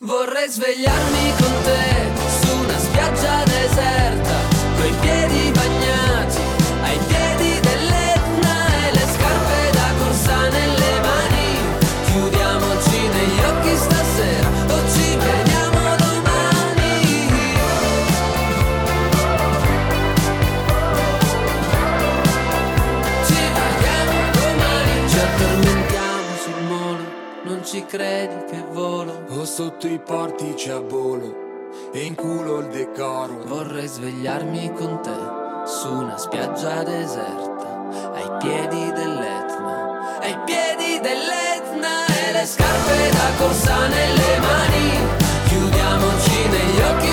Vorrei 0.01 0.49
svegliarmi 0.49 1.32
con 1.39 1.53
te 1.63 2.41
su 2.41 2.58
una 2.58 2.77
spiaggia 2.77 3.43
deserta, 3.45 4.36
coi 4.77 4.91
piedi 4.99 5.49
bagnati, 5.51 6.46
credi 27.88 28.43
che 28.50 28.63
volo 28.71 29.23
O 29.30 29.45
sotto 29.45 29.88
i 29.88 30.00
portici 30.00 30.69
a 30.69 30.80
volo 30.80 31.45
e 31.93 32.04
in 32.04 32.15
culo 32.15 32.60
il 32.60 32.67
decoro. 32.67 33.43
Vorrei 33.45 33.88
svegliarmi 33.88 34.73
con 34.73 35.02
te 35.02 35.65
su 35.65 35.91
una 35.91 36.17
spiaggia 36.17 36.84
deserta 36.84 37.89
ai 38.13 38.38
piedi 38.39 38.91
dell'Etna 38.91 39.88
ai 40.21 40.38
piedi 40.45 41.00
dell'Etna 41.00 42.06
e 42.08 42.32
le 42.32 42.45
scarpe 42.45 43.10
da 43.12 43.30
corsa 43.38 43.88
nelle 43.88 44.39
mani 44.39 44.89
chiudiamoci 45.47 46.47
negli 46.50 46.82
occhi 46.82 47.07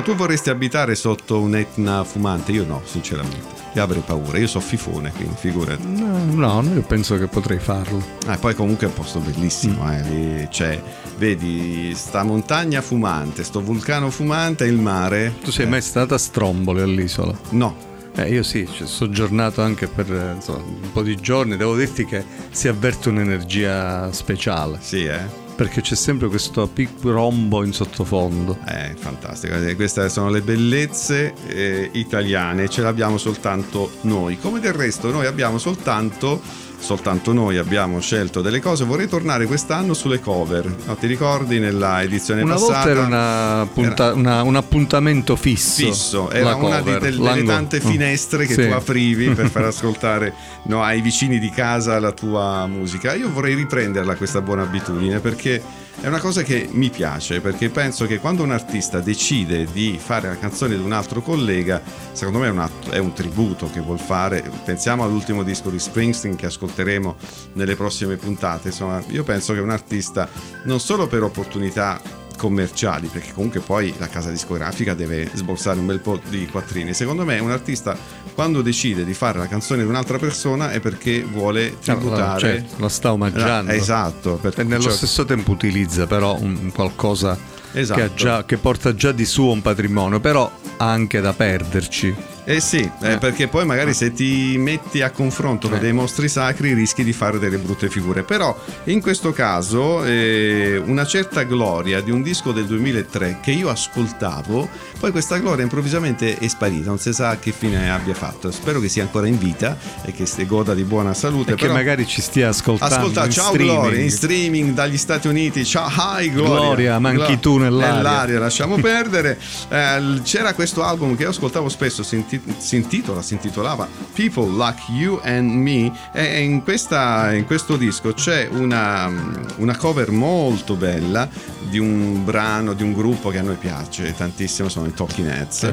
Gianluca, 0.00 0.02
tu 0.02 0.14
vorresti 0.14 0.50
abitare 0.50 0.94
sotto 0.94 1.40
un'etna 1.40 2.04
fumante? 2.04 2.52
Io 2.52 2.64
no, 2.64 2.82
sinceramente. 2.84 3.58
Io 3.74 3.82
avrei 3.82 4.02
paura, 4.04 4.38
io 4.38 4.48
so 4.48 4.58
fifone, 4.60 5.12
quindi 5.12 5.34
figurati. 5.36 5.86
No, 5.86 6.60
no, 6.60 6.70
io 6.74 6.82
penso 6.82 7.16
che 7.18 7.26
potrei 7.26 7.58
farlo. 7.58 8.02
Ah, 8.26 8.36
poi 8.36 8.54
comunque 8.54 8.86
è 8.86 8.88
un 8.90 8.96
posto 8.96 9.20
bellissimo, 9.20 9.90
eh. 9.92 10.02
lì 10.02 10.48
c'è, 10.50 10.82
vedi, 11.18 11.92
sta 11.94 12.24
montagna 12.24 12.80
fumante, 12.82 13.44
sto 13.44 13.60
vulcano 13.60 14.10
fumante 14.10 14.64
e 14.64 14.68
il 14.68 14.78
mare. 14.78 15.34
Tu 15.42 15.52
sei 15.52 15.68
mai 15.68 15.82
stata 15.82 16.16
a 16.16 16.18
Stromboli 16.18 16.80
all'isola? 16.80 17.32
No, 17.50 17.76
Eh, 18.16 18.28
io 18.28 18.42
sì, 18.42 18.68
ci 18.72 18.82
ho 18.82 18.86
soggiornato 18.86 19.62
anche 19.62 19.86
per 19.86 20.12
eh, 20.12 20.32
insomma, 20.34 20.58
un 20.64 20.92
po' 20.92 21.02
di 21.02 21.14
giorni. 21.14 21.56
Devo 21.56 21.76
dirti 21.76 22.04
che 22.04 22.24
si 22.50 22.66
avverte 22.66 23.08
un'energia 23.08 24.10
speciale 24.12 24.78
sì, 24.80 25.04
eh. 25.04 25.48
Perché 25.60 25.82
c'è 25.82 25.94
sempre 25.94 26.28
questo 26.28 26.66
pic 26.68 26.88
rombo 27.02 27.62
in 27.62 27.74
sottofondo. 27.74 28.60
È 28.64 28.94
fantastico, 28.96 29.56
Eh, 29.56 29.74
queste 29.76 30.08
sono 30.08 30.30
le 30.30 30.40
bellezze 30.40 31.34
eh, 31.48 31.90
italiane, 31.92 32.66
ce 32.70 32.80
l'abbiamo 32.80 33.18
soltanto 33.18 33.90
noi. 34.04 34.38
Come 34.38 34.58
del 34.60 34.72
resto 34.72 35.10
noi 35.10 35.26
abbiamo 35.26 35.58
soltanto, 35.58 36.40
soltanto 36.80 37.32
noi 37.32 37.56
abbiamo 37.58 38.00
scelto 38.00 38.40
delle 38.40 38.60
cose. 38.60 38.84
Vorrei 38.84 39.06
tornare 39.08 39.46
quest'anno 39.46 39.94
sulle 39.94 40.18
cover. 40.20 40.74
No, 40.86 40.96
ti 40.96 41.06
ricordi 41.06 41.58
nella 41.58 42.02
edizione 42.02 42.42
Una 42.42 42.54
passata? 42.54 42.72
volta 42.72 42.90
era 42.90 43.66
punta- 43.66 44.12
una- 44.14 44.42
un 44.42 44.56
appuntamento 44.56 45.36
fisso. 45.36 45.84
fisso, 45.86 46.30
era 46.30 46.54
una 46.56 46.80
di- 46.80 46.98
del- 46.98 47.18
delle 47.18 47.44
tante 47.44 47.80
finestre 47.80 48.46
che 48.46 48.54
Sì. 48.54 48.66
tu 48.66 48.72
aprivi 48.72 49.30
per 49.30 49.48
far 49.50 49.64
ascoltare 49.70 50.32
no, 50.64 50.82
ai 50.82 51.00
vicini 51.00 51.38
di 51.38 51.50
casa 51.50 51.98
la 52.00 52.12
tua 52.12 52.66
musica. 52.66 53.14
Io 53.14 53.30
vorrei 53.30 53.54
riprenderla 53.54 54.16
questa 54.16 54.40
buona 54.40 54.62
abitudine 54.62 55.20
perché 55.20 55.62
è 56.00 56.06
una 56.06 56.18
cosa 56.18 56.42
che 56.42 56.66
mi 56.72 56.88
piace, 56.88 57.42
perché 57.42 57.68
penso 57.68 58.06
che 58.06 58.18
quando 58.20 58.42
un 58.42 58.52
artista 58.52 59.00
decide 59.00 59.66
di 59.70 59.98
fare 60.02 60.28
la 60.28 60.38
canzone 60.38 60.74
di 60.74 60.82
un 60.82 60.92
altro 60.92 61.20
collega, 61.20 61.82
secondo 62.12 62.38
me 62.38 62.46
è 62.46 62.50
un, 62.50 62.58
atto- 62.58 62.90
è 62.90 62.96
un 62.96 63.12
tributo 63.12 63.68
che 63.70 63.80
vuol 63.80 63.98
fare. 63.98 64.42
Pensiamo 64.64 65.04
all'ultimo 65.04 65.42
disco 65.42 65.68
di 65.68 65.78
Springsteen 65.78 66.36
che 66.36 66.46
ascolteremo 66.46 67.16
nelle 67.52 67.76
prossime 67.76 68.16
puntate. 68.16 68.68
Insomma, 68.68 69.02
io 69.08 69.24
penso 69.24 69.52
che 69.52 69.60
un 69.60 69.68
artista 69.68 70.26
non 70.64 70.80
solo 70.80 71.06
per 71.06 71.22
opportunità 71.22 72.00
commerciali, 72.40 73.08
perché 73.08 73.32
comunque 73.34 73.60
poi 73.60 73.92
la 73.98 74.08
casa 74.08 74.30
discografica 74.30 74.94
deve 74.94 75.28
sborsare 75.34 75.78
un 75.78 75.84
bel 75.84 76.00
po' 76.00 76.18
di 76.30 76.46
quattrini. 76.50 76.94
Secondo 76.94 77.26
me 77.26 77.38
un 77.38 77.50
artista 77.50 77.94
quando 78.34 78.62
decide 78.62 79.04
di 79.04 79.12
fare 79.12 79.38
la 79.38 79.46
canzone 79.46 79.82
di 79.82 79.88
un'altra 79.88 80.16
persona 80.16 80.70
è 80.70 80.80
perché 80.80 81.22
vuole 81.22 81.78
tributare 81.78 82.40
Cioè, 82.40 82.64
la 82.78 82.88
sta 82.88 83.12
omaggiando. 83.12 83.72
Esatto, 83.72 84.36
perché 84.40 84.62
E 84.62 84.64
nello 84.64 84.84
cioè- 84.84 84.92
stesso 84.92 85.26
tempo 85.26 85.50
utilizza 85.50 86.06
però 86.06 86.38
un 86.40 86.70
qualcosa 86.72 87.36
Esatto. 87.72 88.00
che, 88.00 88.10
già- 88.14 88.44
che 88.46 88.56
porta 88.56 88.94
già 88.94 89.12
di 89.12 89.26
suo 89.26 89.52
un 89.52 89.60
patrimonio, 89.60 90.18
però 90.18 90.50
ha 90.78 90.90
anche 90.90 91.20
da 91.20 91.34
perderci. 91.34 92.14
Eh 92.44 92.60
sì, 92.60 92.78
eh, 93.02 93.12
Eh. 93.12 93.18
perché 93.18 93.48
poi 93.48 93.64
magari 93.64 93.92
se 93.94 94.12
ti 94.12 94.56
metti 94.58 95.02
a 95.02 95.10
confronto 95.10 95.68
con 95.68 95.76
Eh. 95.78 95.80
dei 95.80 95.92
mostri 95.92 96.28
sacri 96.28 96.72
rischi 96.72 97.04
di 97.04 97.12
fare 97.12 97.38
delle 97.38 97.58
brutte 97.58 97.88
figure. 97.88 98.22
Però 98.22 98.58
in 98.84 99.00
questo 99.00 99.32
caso 99.32 100.04
eh, 100.04 100.80
una 100.84 101.04
certa 101.06 101.42
gloria 101.44 102.00
di 102.00 102.10
un 102.10 102.22
disco 102.22 102.52
del 102.52 102.64
2003 102.66 103.38
che 103.42 103.50
io 103.52 103.68
ascoltavo, 103.68 104.68
poi 104.98 105.10
questa 105.10 105.36
gloria 105.38 105.62
improvvisamente 105.62 106.38
è 106.38 106.48
sparita, 106.48 106.88
non 106.88 106.98
si 106.98 107.12
sa 107.12 107.38
che 107.38 107.52
fine 107.52 107.90
abbia 107.90 108.14
fatto. 108.14 108.50
Spero 108.50 108.80
che 108.80 108.88
sia 108.88 109.02
ancora 109.02 109.26
in 109.26 109.38
vita 109.38 109.76
e 110.04 110.12
che 110.12 110.26
si 110.26 110.44
goda 110.46 110.74
di 110.74 110.82
buona 110.82 111.14
salute. 111.14 111.52
E 111.52 111.54
che 111.54 111.68
magari 111.68 112.06
ci 112.06 112.20
stia 112.20 112.48
ascoltando. 112.48 112.94
Ascolta, 112.94 113.28
ciao 113.28 113.48
streaming. 113.52 113.78
Gloria, 113.80 114.00
in 114.02 114.10
streaming 114.10 114.72
dagli 114.74 114.96
Stati 114.98 115.28
Uniti. 115.28 115.64
Ciao, 115.64 115.88
hi 115.88 116.30
Gloria. 116.30 116.56
Gloria, 116.60 116.98
manchi 116.98 117.38
tu 117.38 117.58
nell'aria. 117.58 118.38
lasciamo 118.38 118.76
perdere. 118.76 119.38
Eh, 119.70 120.20
c'era 120.24 120.52
questo 120.54 120.82
album 120.82 121.14
che 121.16 121.22
io 121.22 121.28
ascoltavo 121.28 121.68
spesso, 121.68 122.02
si, 122.02 122.24
inti- 122.36 122.54
si 122.58 122.76
intitola, 122.76 123.22
si 123.22 123.34
intitolava 123.34 123.86
People 124.14 124.50
Like 124.56 124.82
You 124.92 125.20
and 125.22 125.50
Me. 125.50 125.92
E 126.12 126.42
in, 126.42 126.62
questa- 126.62 127.32
in 127.34 127.44
questo 127.46 127.76
disco 127.76 128.12
c'è 128.12 128.48
una, 128.50 129.10
una 129.56 129.76
cover 129.76 130.10
molto 130.10 130.74
bella 130.74 131.28
di 131.68 131.78
un 131.78 132.24
brano, 132.24 132.72
di 132.72 132.82
un 132.82 132.92
gruppo 132.92 133.30
che 133.30 133.38
a 133.38 133.42
noi 133.42 133.56
piace 133.56 134.14
tantissimo, 134.14 134.68
sono 134.68 134.86
i 134.86 134.94
Talking 134.94 135.28
Heads. 135.28 135.72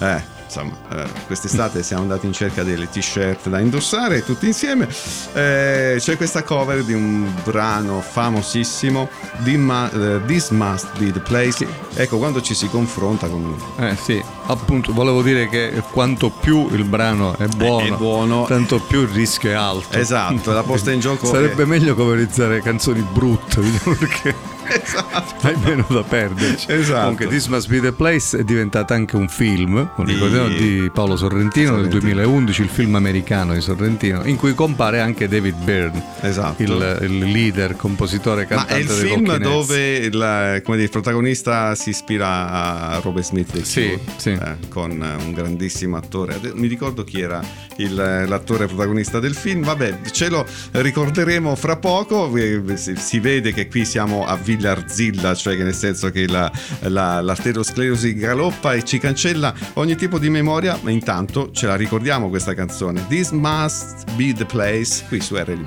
Eh, 0.00 0.22
insomma, 0.44 0.72
eh, 0.92 1.06
quest'estate 1.26 1.82
siamo 1.82 2.02
andati 2.02 2.26
in 2.26 2.32
cerca 2.32 2.62
delle 2.62 2.88
t-shirt 2.90 3.48
da 3.48 3.58
indossare 3.60 4.24
tutti 4.24 4.46
insieme. 4.46 4.86
Eh, 5.32 5.96
c'è 5.98 6.16
questa 6.16 6.42
cover 6.42 6.84
di 6.84 6.92
un 6.92 7.26
brano 7.44 8.00
famosissimo, 8.00 9.08
eh, 9.44 10.20
This 10.26 10.50
Must 10.50 10.98
Be 10.98 11.12
the 11.12 11.20
Place. 11.20 11.66
Ecco, 11.94 12.18
quando 12.18 12.40
ci 12.42 12.54
si 12.54 12.68
confronta 12.68 13.26
con 13.28 13.56
Eh 13.78 13.96
sì, 13.96 14.22
appunto, 14.48 14.92
volevo 14.92 15.22
dire 15.22 15.48
che 15.48 15.82
quanto 15.90 16.30
più 16.30 16.68
il 16.72 16.84
brano 16.84 17.36
è 17.36 17.46
buono, 17.46 17.94
è 17.94 17.96
buono. 17.96 18.44
tanto 18.46 18.78
più 18.80 19.02
il 19.02 19.08
rischio 19.08 19.50
è 19.50 19.54
alto. 19.54 19.96
Esatto, 19.96 20.52
la 20.52 20.62
posta 20.62 20.90
in 20.92 21.00
gioco 21.00 21.26
Sarebbe 21.26 21.62
è- 21.62 21.66
meglio 21.66 21.94
coverizzare 21.94 22.60
canzoni 22.60 23.00
brutte, 23.02 23.60
perché 23.84 24.34
Esatto. 24.70 25.46
hai 25.46 25.56
meno 25.64 25.86
da 25.88 26.02
perderci. 26.02 26.66
Esatto. 26.70 27.00
Comunque, 27.00 27.26
This 27.28 27.46
Must 27.46 27.68
Be 27.68 27.80
the 27.80 27.92
Place 27.92 28.38
è 28.38 28.42
diventata 28.44 28.94
anche 28.94 29.16
un 29.16 29.28
film, 29.28 29.90
Di- 29.96 30.12
ricordiamo, 30.12 30.48
di 30.48 30.90
Paolo 30.92 31.16
Sorrentino, 31.16 31.76
del 31.80 31.84
Sorrentino. 31.90 32.14
2011, 32.14 32.62
il 32.62 32.68
film 32.68 32.94
americano 32.96 33.54
di 33.54 33.60
Sorrentino, 33.60 34.22
in 34.24 34.36
cui 34.36 34.54
compare 34.54 35.00
anche 35.00 35.28
David 35.28 35.56
Byrne, 35.62 36.02
Esatto. 36.20 36.62
il, 36.62 36.98
il 37.02 37.18
leader, 37.18 37.76
compositore, 37.76 38.42
Ma 38.50 38.64
cantante 38.64 38.74
è 38.74 38.78
il 38.78 38.88
film 38.88 39.36
dove 39.38 39.96
il, 39.96 40.60
come 40.64 40.76
dire, 40.76 40.82
il 40.82 40.90
protagonista 40.90 41.74
si 41.74 41.90
ispira 41.90 42.50
a 42.50 43.00
Robert 43.02 43.26
Smith 43.26 43.52
del 43.52 43.64
Sì, 43.64 43.88
Cure, 43.88 44.00
sì. 44.16 44.30
eh, 44.30 44.56
con 44.68 44.90
un 44.90 45.32
grandissimo 45.32 45.96
attore. 45.96 46.38
Mi 46.54 46.66
ricordo 46.66 47.04
chi 47.04 47.20
era 47.20 47.40
il- 47.76 47.94
l'attore 48.26 48.66
protagonista 48.66 49.18
del 49.20 49.34
film. 49.34 49.62
Vabbè, 49.62 50.00
ce 50.10 50.28
lo 50.28 50.44
ricorderemo 50.72 51.54
fra 51.54 51.76
poco. 51.76 52.30
Si, 52.74 52.94
si 52.96 53.20
vede 53.20 53.52
che 53.52 53.68
qui 53.68 53.84
siamo 53.84 54.26
a 54.26 54.36
Villa 54.36 54.57
Arzilla, 54.66 55.34
cioè 55.34 55.56
che 55.56 55.62
nel 55.62 55.74
senso 55.74 56.10
che 56.10 56.26
la, 56.26 56.50
la- 56.80 57.20
l'arteriosclerosi 57.20 58.14
galoppa 58.14 58.74
e 58.74 58.84
ci 58.84 58.98
cancella 58.98 59.54
ogni 59.74 59.96
tipo 59.96 60.18
di 60.18 60.28
memoria, 60.30 60.78
ma 60.82 60.90
intanto 60.90 61.50
ce 61.52 61.66
la 61.66 61.76
ricordiamo 61.76 62.28
questa 62.28 62.54
canzone. 62.54 63.06
This 63.08 63.30
must 63.30 64.10
be 64.16 64.32
the 64.32 64.44
place 64.44 65.04
qui 65.08 65.20
su 65.20 65.36
RLB. 65.36 65.66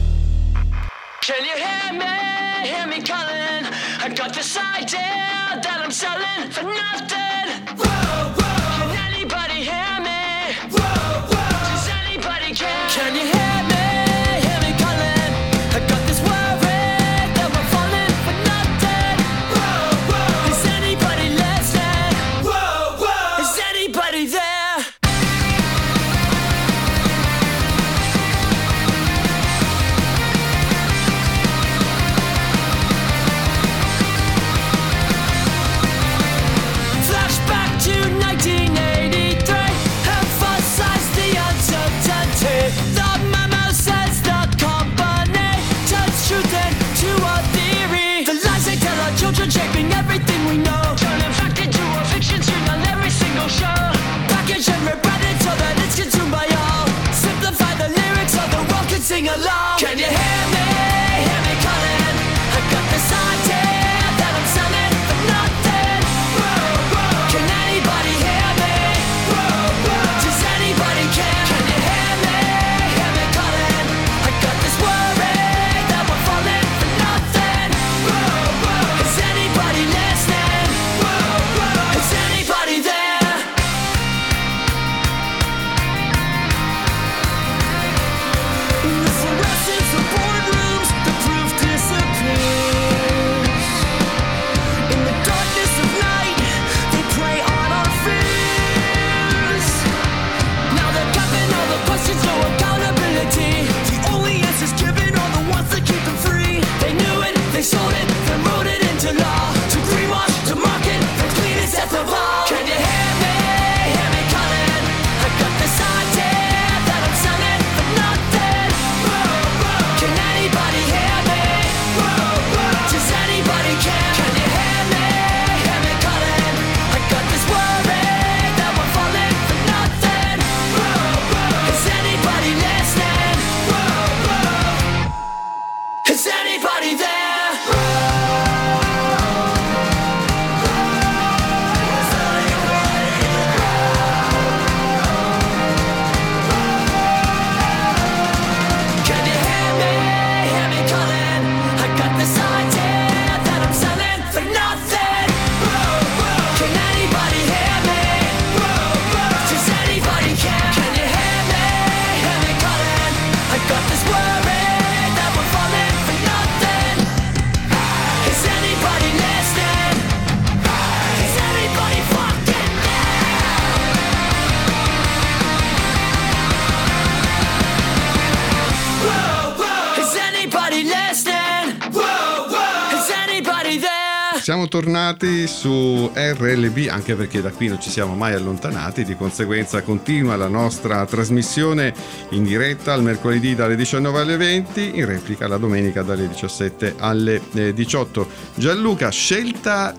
There? 184.81 184.91
Siamo 184.91 185.11
tornati 185.11 185.47
su 185.47 186.11
RLB 186.13 186.87
anche 186.89 187.15
perché 187.15 187.41
da 187.41 187.51
qui 187.51 187.67
non 187.67 187.79
ci 187.79 187.89
siamo 187.89 188.15
mai 188.15 188.33
allontanati, 188.33 189.03
di 189.03 189.15
conseguenza 189.15 189.81
continua 189.81 190.35
la 190.35 190.47
nostra 190.47 191.05
trasmissione 191.05 191.93
in 192.29 192.43
diretta 192.43 192.93
al 192.93 193.03
mercoledì 193.03 193.55
dalle 193.55 193.75
19 193.75 194.19
alle 194.19 194.37
20, 194.37 194.91
in 194.97 195.05
replica 195.05 195.47
la 195.47 195.57
domenica 195.57 196.01
dalle 196.01 196.27
17 196.27 196.95
alle 196.97 197.41
eh, 197.53 197.73
18. 197.73 198.27
Gianluca, 198.55 199.09
scelta 199.09 199.93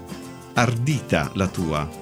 ardita 0.54 1.30
la 1.34 1.46
tua. 1.48 2.01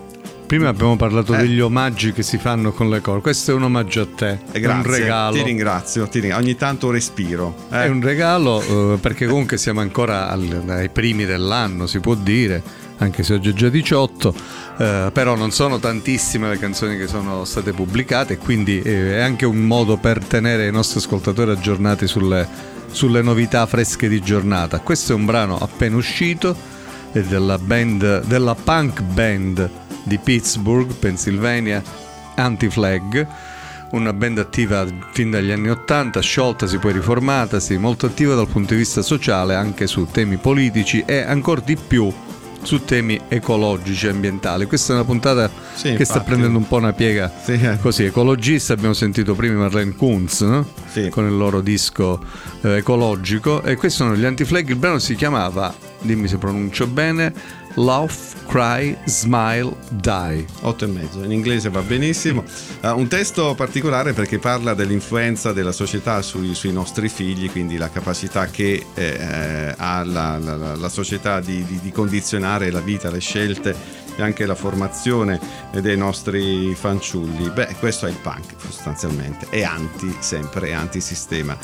Prima 0.50 0.66
abbiamo 0.66 0.96
parlato 0.96 1.32
Eh. 1.34 1.42
degli 1.42 1.60
omaggi 1.60 2.12
che 2.12 2.24
si 2.24 2.36
fanno 2.36 2.72
con 2.72 2.90
le 2.90 3.00
corde. 3.00 3.20
Questo 3.20 3.52
è 3.52 3.54
un 3.54 3.62
omaggio 3.62 4.00
a 4.00 4.06
te. 4.16 4.30
E 4.50 4.58
è 4.60 4.66
un 4.66 4.80
grazie, 4.82 4.98
regalo. 5.02 5.36
ti 5.36 5.42
ringrazio, 5.44 6.08
ti 6.08 6.18
ringrazio. 6.18 6.44
ogni 6.44 6.56
tanto 6.56 6.90
respiro. 6.90 7.54
eh. 7.70 7.84
È 7.84 7.88
un 7.88 8.00
regalo 8.02 8.94
eh, 8.94 8.98
perché 8.98 9.28
comunque 9.28 9.58
siamo 9.58 9.78
ancora 9.78 10.28
al- 10.28 10.64
ai 10.66 10.88
primi 10.88 11.24
dell'anno, 11.24 11.86
si 11.86 12.00
può 12.00 12.16
dire, 12.16 12.60
anche 12.98 13.22
se 13.22 13.34
oggi 13.34 13.50
è 13.50 13.52
già 13.52 13.68
18, 13.68 14.34
eh, 14.78 15.10
però 15.12 15.36
non 15.36 15.52
sono 15.52 15.78
tantissime 15.78 16.48
le 16.48 16.58
canzoni 16.58 16.96
che 16.98 17.06
sono 17.06 17.44
state 17.44 17.72
pubblicate, 17.72 18.36
quindi 18.36 18.82
eh, 18.82 19.18
è 19.18 19.20
anche 19.20 19.46
un 19.46 19.58
modo 19.58 19.98
per 19.98 20.18
tenere 20.24 20.66
i 20.66 20.72
nostri 20.72 20.98
ascoltatori 20.98 21.52
aggiornati 21.52 22.08
sulle, 22.08 22.48
sulle 22.90 23.22
novità 23.22 23.64
fresche 23.66 24.08
di 24.08 24.20
giornata. 24.20 24.80
Questo 24.80 25.12
è 25.12 25.14
un 25.14 25.26
brano 25.26 25.56
appena 25.58 25.94
uscito, 25.94 26.56
della, 27.12 27.56
band, 27.56 28.24
della 28.24 28.56
punk 28.56 29.00
band 29.02 29.70
di 30.10 30.18
Pittsburgh, 30.18 30.92
Pennsylvania, 30.94 31.80
Anti-Flag 32.34 33.26
una 33.90 34.12
band 34.12 34.38
attiva 34.38 34.86
fin 35.10 35.30
dagli 35.30 35.50
anni 35.50 35.68
80, 35.68 36.20
scioltasi 36.20 36.78
poi 36.78 36.92
riformatasi, 36.92 37.76
molto 37.76 38.06
attiva 38.06 38.36
dal 38.36 38.46
punto 38.46 38.74
di 38.74 38.78
vista 38.80 39.02
sociale 39.02 39.56
anche 39.56 39.88
su 39.88 40.06
temi 40.06 40.36
politici 40.36 41.02
e 41.04 41.18
ancora 41.22 41.60
di 41.64 41.76
più 41.76 42.12
su 42.62 42.84
temi 42.84 43.20
ecologici 43.26 44.06
e 44.06 44.10
ambientali. 44.10 44.66
Questa 44.66 44.92
è 44.92 44.94
una 44.94 45.04
puntata 45.04 45.50
Sì, 45.74 45.94
che 45.94 46.04
sta 46.04 46.14
infatti. 46.14 46.24
prendendo 46.24 46.58
un 46.58 46.68
po' 46.68 46.76
una 46.76 46.92
piega 46.92 47.32
Sì, 47.42 47.52
eh. 47.54 47.78
così 47.80 48.04
ecologista. 48.04 48.74
Abbiamo 48.74 48.94
sentito 48.94 49.34
prima 49.34 49.58
Marlene 49.58 49.96
Kunz 49.96 50.42
no? 50.42 50.64
Sì. 50.88 51.08
con 51.08 51.26
il 51.26 51.36
loro 51.36 51.60
disco 51.60 52.22
eh, 52.60 52.76
ecologico 52.76 53.62
e 53.62 53.74
questi 53.74 53.98
sono 53.98 54.14
gli 54.14 54.24
Anti-Flag. 54.24 54.68
Il 54.68 54.76
brano 54.76 54.98
si 55.00 55.16
chiamava, 55.16 55.74
dimmi 56.00 56.28
se 56.28 56.36
pronuncio 56.36 56.86
bene, 56.86 57.32
Laugh, 57.74 58.34
Cry, 58.46 58.96
Smile, 59.04 59.74
Die. 59.90 60.44
8 60.62 60.84
e 60.84 60.88
mezzo, 60.88 61.22
in 61.22 61.30
inglese 61.30 61.70
va 61.70 61.80
benissimo. 61.82 62.42
Uh, 62.82 62.98
un 62.98 63.06
testo 63.08 63.54
particolare 63.54 64.12
perché 64.12 64.38
parla 64.38 64.74
dell'influenza 64.74 65.52
della 65.52 65.70
società 65.72 66.20
sui, 66.20 66.54
sui 66.54 66.72
nostri 66.72 67.08
figli, 67.08 67.50
quindi 67.50 67.76
la 67.76 67.88
capacità 67.90 68.46
che 68.46 68.84
eh, 68.94 69.74
ha 69.76 70.02
la, 70.04 70.38
la- 70.38 70.56
la- 70.56 70.76
la 70.76 70.88
società 70.88 71.40
di, 71.40 71.64
di- 71.64 71.78
di 71.80 71.92
condizionare 71.92 72.70
la 72.70 72.80
vita, 72.80 73.08
le 73.10 73.20
scelte 73.20 73.74
e 74.16 74.22
anche 74.22 74.46
la 74.46 74.54
formazione 74.54 75.40
dei 75.72 75.96
nostri 75.96 76.74
fanciulli. 76.74 77.50
Beh, 77.50 77.76
questo 77.78 78.06
è 78.06 78.10
il 78.10 78.16
punk 78.16 78.54
sostanzialmente, 78.58 79.46
è 79.50 79.62
anti 79.62 80.14
sempre, 80.20 80.68
è 80.68 80.72
antisistema. 80.72 81.56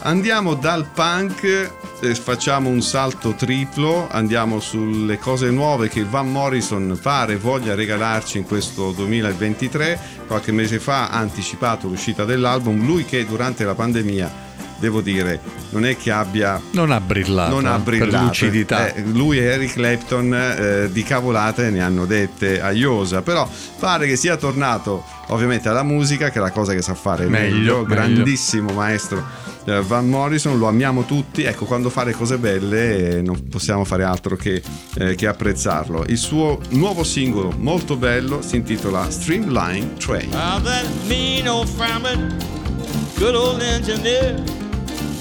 Andiamo 0.00 0.54
dal 0.54 0.86
punk, 0.86 1.70
eh, 2.00 2.14
facciamo 2.14 2.68
un 2.68 2.82
salto 2.82 3.34
triplo, 3.34 4.08
andiamo 4.08 4.60
sulle 4.60 5.18
cose 5.18 5.50
nuove 5.50 5.88
che 5.88 6.04
Van 6.04 6.30
Morrison 6.30 6.98
pare 7.02 7.36
voglia 7.36 7.74
regalarci 7.74 8.38
in 8.38 8.44
questo 8.44 8.92
2023. 8.92 9.98
Qualche 10.26 10.52
mese 10.52 10.78
fa 10.78 11.10
ha 11.10 11.18
anticipato 11.18 11.88
l'uscita 11.88 12.24
dell'album, 12.24 12.84
lui 12.84 13.04
che 13.04 13.26
durante 13.26 13.64
la 13.64 13.74
pandemia 13.74 14.47
devo 14.78 15.00
dire, 15.00 15.40
non 15.70 15.84
è 15.84 15.96
che 15.96 16.10
abbia 16.10 16.60
Non 16.72 16.90
ha 16.90 17.00
brillato. 17.00 17.54
non 17.54 17.66
ha 17.66 17.78
per 17.78 17.98
brillato. 17.98 18.24
lucidità. 18.26 18.92
Eh, 18.94 19.02
lui 19.02 19.38
e 19.38 19.42
Eric 19.42 19.72
Clapton 19.74 20.32
eh, 20.34 20.88
di 20.92 21.02
cavolate 21.02 21.70
ne 21.70 21.80
hanno 21.82 22.06
dette 22.06 22.60
a 22.60 22.70
iosa, 22.70 23.22
però 23.22 23.48
pare 23.78 24.06
che 24.06 24.16
sia 24.16 24.36
tornato 24.36 25.04
ovviamente 25.28 25.68
alla 25.68 25.82
musica, 25.82 26.30
che 26.30 26.38
è 26.38 26.42
la 26.42 26.50
cosa 26.52 26.72
che 26.72 26.82
sa 26.82 26.94
fare 26.94 27.26
meglio, 27.26 27.54
Meglio, 27.54 27.72
meglio. 27.74 27.84
grandissimo 27.84 28.72
maestro 28.72 29.22
eh, 29.66 29.82
Van 29.82 30.08
Morrison, 30.08 30.56
lo 30.58 30.66
amiamo 30.66 31.04
tutti, 31.04 31.42
ecco 31.42 31.66
quando 31.66 31.90
fa 31.90 32.02
le 32.04 32.12
cose 32.12 32.38
belle 32.38 33.18
eh, 33.18 33.22
non 33.22 33.48
possiamo 33.48 33.84
fare 33.84 34.02
altro 34.04 34.34
che, 34.36 34.62
eh, 34.96 35.14
che 35.14 35.26
apprezzarlo. 35.26 36.04
Il 36.08 36.16
suo 36.16 36.58
nuovo 36.70 37.04
singolo 37.04 37.52
molto 37.58 37.96
bello 37.96 38.40
si 38.40 38.56
intitola 38.56 39.10
Streamline 39.10 39.94
Train. 39.98 40.30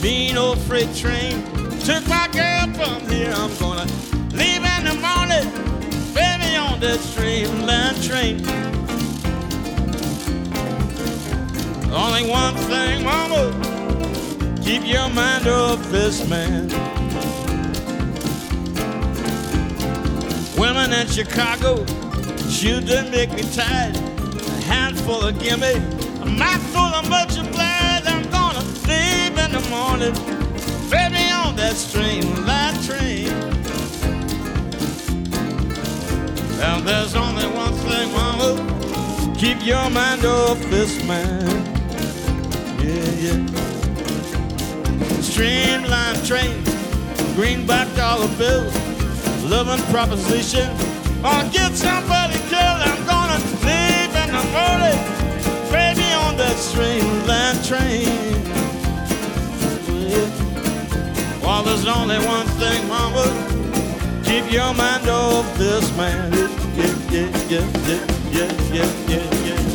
Mean 0.01 0.37
old 0.37 0.59
freight 0.59 0.93
train. 0.95 1.43
Took 1.81 2.07
my 2.07 2.27
girl 2.31 2.67
from 2.73 3.09
here, 3.09 3.31
I'm 3.33 3.55
gonna 3.57 3.85
leave 4.31 4.63
in 4.63 4.83
the 4.85 4.93
morning, 5.01 5.47
baby 6.13 6.55
on 6.55 6.79
that 6.81 6.99
streamline 6.99 7.95
train. 8.01 8.45
Only 11.91 12.29
one 12.29 12.55
thing, 12.69 13.03
mama, 13.03 13.51
keep 14.63 14.85
your 14.85 15.09
mind 15.09 15.47
off 15.47 15.83
this 15.89 16.27
man. 16.29 16.67
Women 20.57 20.93
in 20.93 21.07
Chicago, 21.07 21.85
shoot 22.49 22.85
make 23.09 23.31
me 23.31 23.43
tired. 23.53 23.95
A 23.95 24.61
handful 24.61 25.21
of 25.23 25.39
gimme, 25.39 25.73
a 26.21 26.25
mouthful 26.25 26.81
of 26.81 27.09
much 27.09 27.37
morning, 29.70 30.13
baby 30.89 31.30
on 31.32 31.55
that 31.55 31.76
streamline 31.76 32.82
train. 32.84 33.30
And 36.61 36.88
there's 36.88 37.15
only 37.15 37.47
one 37.47 37.74
thing, 37.74 38.11
mama, 38.13 39.36
keep 39.38 39.65
your 39.65 39.89
mind 39.89 40.26
off 40.26 40.59
this 40.70 41.03
man. 41.05 41.47
Yeah, 42.80 43.11
yeah. 43.26 43.39
Streamline 45.22 46.15
train, 46.26 46.63
greenback 47.36 47.93
dollar 47.95 48.28
bills, 48.38 48.74
loving 49.43 49.84
proposition. 49.91 50.70
I'll 51.24 51.49
get 51.51 51.74
somebody 51.76 52.38
killed. 52.49 52.82
I'm 52.89 53.05
gonna 53.05 53.39
leave 53.68 54.13
in 54.24 54.30
the 54.38 54.43
morning, 54.55 54.99
baby 55.72 56.11
on 56.13 56.38
that 56.38 56.57
streamline 56.57 57.61
train. 57.63 58.26
There's 61.63 61.87
only 61.87 62.17
one 62.19 62.47
thing, 62.59 62.87
mama. 62.87 63.25
Keep 64.23 64.51
your 64.51 64.73
mind 64.73 65.09
off 65.09 65.57
this 65.57 65.95
man. 65.97 66.31
Yeah, 66.33 66.93
yeah, 67.09 67.27
yeah, 67.49 67.65
yeah, 67.87 68.05
yeah, 68.31 68.51
yeah, 68.73 68.91
yeah, 69.07 69.45
yeah. 69.45 69.66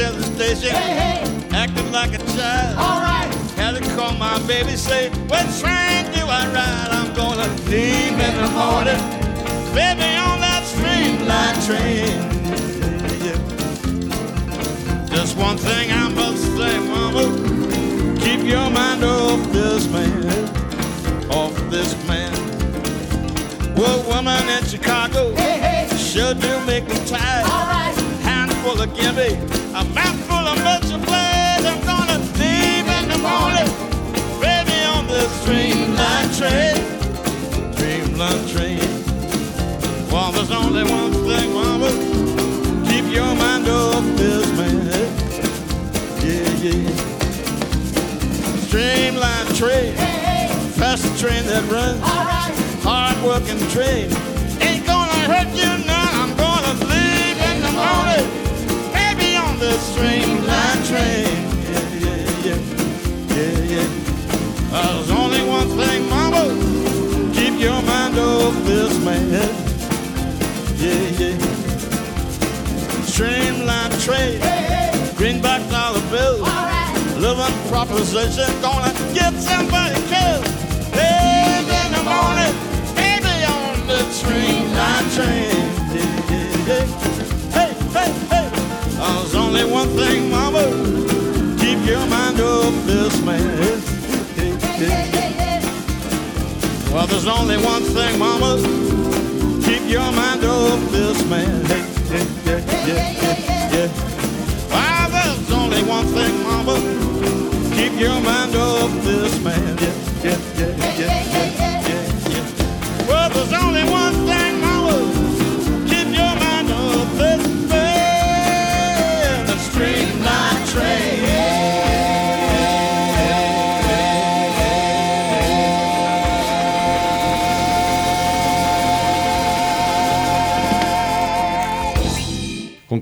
To 0.00 0.06
the 0.12 0.22
station, 0.22 0.74
acting 1.52 1.92
like 1.92 2.14
a 2.14 2.18
child. 2.32 2.78
All 2.78 3.02
right. 3.02 3.28
Had 3.56 3.72
to 3.76 3.82
call 3.94 4.14
my 4.14 4.38
baby, 4.46 4.74
say, 4.74 5.10
What 5.28 5.44
train 5.60 6.06
do 6.14 6.24
I 6.24 6.50
ride? 6.54 6.88
I'm 6.90 7.12
gonna 7.14 7.46
leave 7.68 8.18
in 8.18 8.34
the 8.40 8.48
morning, 8.56 8.96
baby, 9.74 10.16
on 10.16 10.40
that 10.40 10.64
streamline 10.64 11.54
train. 11.66 12.16
Yeah. 13.26 13.36
Just 15.14 15.36
one 15.36 15.58
thing 15.58 15.92
I 15.92 16.08
must 16.08 16.44
say, 16.56 16.78
mama, 16.78 17.26
keep 18.20 18.40
your 18.42 18.70
mind 18.70 19.04
off 19.04 19.52
this 19.52 19.86
man, 19.92 21.28
off 21.28 21.54
this 21.68 21.92
man. 22.08 22.32
Well, 23.74 24.02
woman 24.08 24.48
in 24.48 24.64
Chicago, 24.64 25.34
hey, 25.34 25.58
hey. 25.58 25.96
sure 25.98 26.32
do 26.32 26.64
make 26.64 26.88
me 26.88 26.96
tired. 27.04 27.99
Handful 28.62 28.82
of 28.82 28.94
gimme, 28.94 29.32
a 29.74 29.84
mouthful 29.94 30.36
of 30.36 30.62
much 30.62 30.88
blood. 31.06 31.64
I'm 31.64 31.80
gonna 31.82 32.18
leave 32.36 32.86
in 32.86 33.08
the 33.08 33.16
morning, 33.24 33.70
baby, 34.38 34.84
on 34.84 35.06
this 35.06 35.30
streamline 35.40 36.30
train, 36.36 36.76
streamline 37.72 38.46
train. 38.48 38.78
Well, 40.12 40.32
there's 40.32 40.50
only 40.50 40.84
one 40.84 41.12
thing, 41.24 41.54
mama, 41.54 41.90
keep 42.86 43.06
your 43.10 43.34
mind 43.34 43.66
off 43.66 44.04
this 44.18 44.46
man. 44.58 44.90
Yeah, 46.20 46.52
yeah. 46.60 46.90
Streamline 48.66 49.54
train, 49.54 49.94
fast 50.76 51.18
train 51.18 51.46
that 51.46 51.64
runs. 51.72 52.02
Hard 52.84 53.16
working 53.24 53.58
train 53.70 54.10
ain't 54.60 54.84
gonna 54.86 55.12
hurt 55.32 55.48
you 55.56 55.70
none. 55.86 56.14
I'm 56.20 56.36
gonna 56.36 56.74
leave 56.92 57.38
in 57.40 57.62
the 57.62 57.72
morning, 57.72 58.26
baby, 59.60 59.72
on 59.72 59.72
this 59.72 59.92
streamline 59.92 60.84
train. 60.84 61.26
Yeah, 61.70 61.88
yeah, 62.00 62.20
yeah, 62.44 62.58
yeah, 63.36 63.58
yeah. 63.74 63.88
There's 64.70 65.10
only 65.10 65.42
one 65.42 65.68
thing, 65.68 66.08
mama, 66.08 66.48
keep 67.34 67.60
your 67.60 67.82
mind 67.82 68.18
off 68.18 68.54
this 68.64 68.98
man. 69.04 69.30
Yeah, 70.76 71.18
yeah. 71.18 71.38
Streamline 73.04 73.90
train, 74.00 74.40
greenback 75.16 75.68
dollar 75.70 76.00
bills, 76.10 76.48
living 77.18 77.68
proposition, 77.68 78.48
gonna 78.62 78.92
get 79.14 79.34
somebody 79.34 80.00
killed. 80.08 80.46
Live 80.94 81.68
in 81.68 81.92
the 81.92 82.02
morning, 82.02 82.54
baby 82.94 83.44
on 83.44 83.86
the 83.86 84.00
streamline 84.10 85.10
train. 85.10 85.68
Yeah, 85.94 86.30
yeah, 86.30 86.66
yeah. 86.66 87.09
There's 89.18 89.34
only 89.34 89.64
one 89.64 89.88
thing, 89.90 90.30
mama, 90.30 90.62
keep 91.58 91.84
your 91.86 92.06
mind 92.06 92.40
off 92.40 92.86
this 92.86 93.20
man. 93.22 93.58
Well, 96.92 97.06
there's 97.06 97.26
only 97.26 97.56
one 97.58 97.82
thing, 97.82 98.18
mama, 98.18 98.56
keep 99.64 99.82
your 99.88 100.10
mind 100.12 100.44
off 100.44 100.90
this 100.92 101.24
man. 101.28 101.79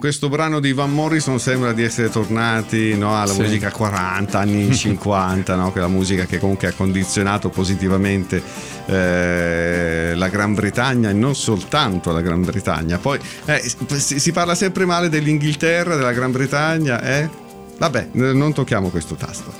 Questo 0.09 0.30
brano 0.30 0.59
di 0.59 0.72
Van 0.72 0.90
Morrison 0.90 1.38
sembra 1.38 1.74
di 1.74 1.82
essere 1.82 2.09
tornati 2.09 2.96
no, 2.96 3.20
alla 3.20 3.34
Sì. 3.34 3.42
musica 3.42 3.70
40, 3.70 4.38
anni 4.38 4.72
50, 4.74 5.54
no? 5.54 5.70
quella 5.70 5.86
musica 5.86 6.24
che 6.24 6.38
comunque 6.38 6.68
ha 6.68 6.72
condizionato 6.72 7.50
positivamente 7.50 8.42
eh, 8.86 10.12
la 10.14 10.28
Gran 10.28 10.54
Bretagna 10.54 11.11
e 11.11 11.12
non 11.12 11.34
soltanto 11.34 12.11
la 12.11 12.22
Gran 12.22 12.42
Bretagna. 12.42 12.96
Poi 12.96 13.18
eh, 13.44 13.62
si, 13.98 14.18
si 14.18 14.32
parla 14.32 14.54
sempre 14.54 14.86
male 14.86 15.11
dell'Inghilterra, 15.11 15.94
della 15.94 16.12
Gran 16.12 16.32
Bretagna, 16.32 17.02
eh? 17.02 17.28
Vabbè, 17.76 18.09
non 18.12 18.54
tocchiamo 18.54 18.88
questo 18.88 19.14
tasto. 19.14 19.52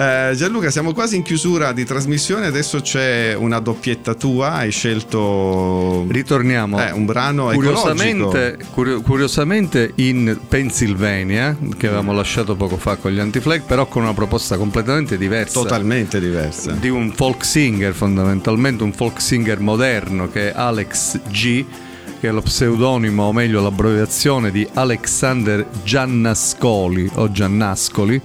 Eh, 0.00 0.32
Gianluca, 0.34 0.70
siamo 0.70 0.94
quasi 0.94 1.16
in 1.16 1.22
chiusura 1.22 1.72
di 1.72 1.84
trasmissione, 1.84 2.46
adesso 2.46 2.80
c'è 2.80 3.34
una 3.34 3.58
doppietta 3.58 4.14
tua, 4.14 4.52
hai 4.52 4.70
scelto 4.70 6.06
Ritorniamo 6.08 6.82
eh, 6.82 6.90
un 6.92 7.04
brano 7.04 7.50
curiosamente, 7.50 8.56
curio- 8.70 9.02
curiosamente 9.02 9.92
in 9.96 10.38
Pennsylvania, 10.48 11.54
che 11.76 11.88
avevamo 11.88 12.14
lasciato 12.14 12.56
poco 12.56 12.78
fa 12.78 12.96
con 12.96 13.10
gli 13.10 13.18
Anti-Flag, 13.18 13.64
però 13.66 13.84
con 13.88 14.04
una 14.04 14.14
proposta 14.14 14.56
completamente 14.56 15.18
diversa. 15.18 15.60
totalmente 15.60 16.18
diversa. 16.18 16.70
di 16.70 16.88
un 16.88 17.12
folk 17.12 17.44
singer 17.44 17.92
fondamentalmente, 17.92 18.82
un 18.82 18.94
folk 18.94 19.20
singer 19.20 19.60
moderno 19.60 20.30
che 20.30 20.50
è 20.50 20.56
Alex 20.56 21.20
G, 21.28 21.62
che 22.20 22.26
è 22.26 22.32
lo 22.32 22.40
pseudonimo 22.40 23.24
o 23.24 23.34
meglio 23.34 23.60
l'abbreviazione 23.60 24.50
di 24.50 24.66
Alexander 24.72 25.66
Giannascoli 25.84 27.10
o 27.16 27.30
Giannascoli. 27.30 28.22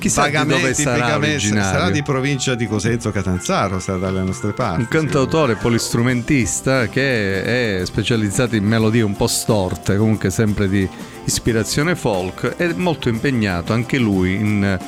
Chissà 0.00 0.22
Vagamente, 0.22 0.62
dove 0.62 0.74
sarà 0.74 1.16
originario. 1.16 1.78
sarà 1.78 1.90
di 1.90 2.02
provincia 2.02 2.54
di 2.54 2.66
Cosenzo 2.66 3.10
Catanzaro, 3.10 3.78
sarà 3.80 3.98
dalle 3.98 4.22
nostre 4.22 4.52
parti. 4.52 4.80
Un 4.80 4.88
cantautore 4.88 5.56
polistrumentista 5.56 6.88
che 6.88 7.80
è 7.80 7.84
specializzato 7.84 8.56
in 8.56 8.64
melodie 8.64 9.02
un 9.02 9.14
po' 9.14 9.26
storte, 9.26 9.98
comunque 9.98 10.30
sempre 10.30 10.70
di 10.70 10.88
ispirazione 11.24 11.94
folk, 11.96 12.56
è 12.56 12.72
molto 12.72 13.10
impegnato 13.10 13.74
anche 13.74 13.98
lui 13.98 14.36
in, 14.36 14.78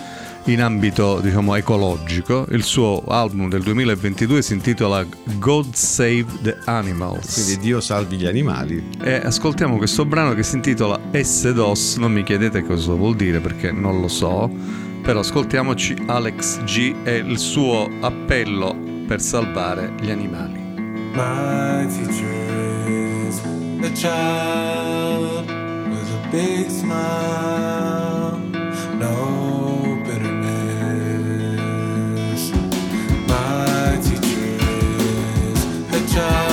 in 0.45 0.63
ambito 0.63 1.21
diciamo 1.21 1.57
ecologico. 1.57 2.47
Il 2.49 2.63
suo 2.63 3.05
album 3.07 3.51
del 3.51 3.63
2022 3.65 4.41
si 4.41 4.55
intitola 4.55 5.05
God 5.35 5.75
Save 5.75 6.25
the 6.41 6.57
Animals. 6.65 7.35
Quindi 7.35 7.59
Dio 7.59 7.83
salvi 7.83 8.17
gli 8.17 8.27
animali. 8.27 8.83
E 9.03 9.17
ascoltiamo 9.17 9.77
questo 9.77 10.07
brano 10.07 10.33
che 10.33 10.43
si 10.43 10.55
intitola 10.55 10.99
S-DOS, 11.13 11.97
non 11.97 12.13
mi 12.13 12.23
chiedete 12.23 12.65
cosa 12.65 12.95
vuol 12.95 13.15
dire 13.15 13.41
perché 13.41 13.73
non 13.73 14.01
lo 14.01 14.09
so, 14.09 14.51
però 15.03 15.19
ascoltiamoci 15.21 15.97
Alex 16.07 16.63
G 16.63 16.95
e 17.03 17.17
il 17.17 17.39
suo 17.39 17.89
appello 18.01 18.75
per 19.07 19.21
salvare 19.21 19.93
gli 20.01 20.11
animali. 20.11 20.61
My 21.15 21.87
teacher 21.89 22.33
is 22.89 23.41
a 23.83 23.91
child 23.93 25.47
with 25.91 26.09
a 26.11 26.29
big 26.31 26.69
smile, 26.69 28.39
no 28.99 30.01
bitterness. 30.05 30.53
My 33.27 33.99
teacher 34.01 34.57
is 35.51 35.67
a 35.91 36.01
child 36.07 36.52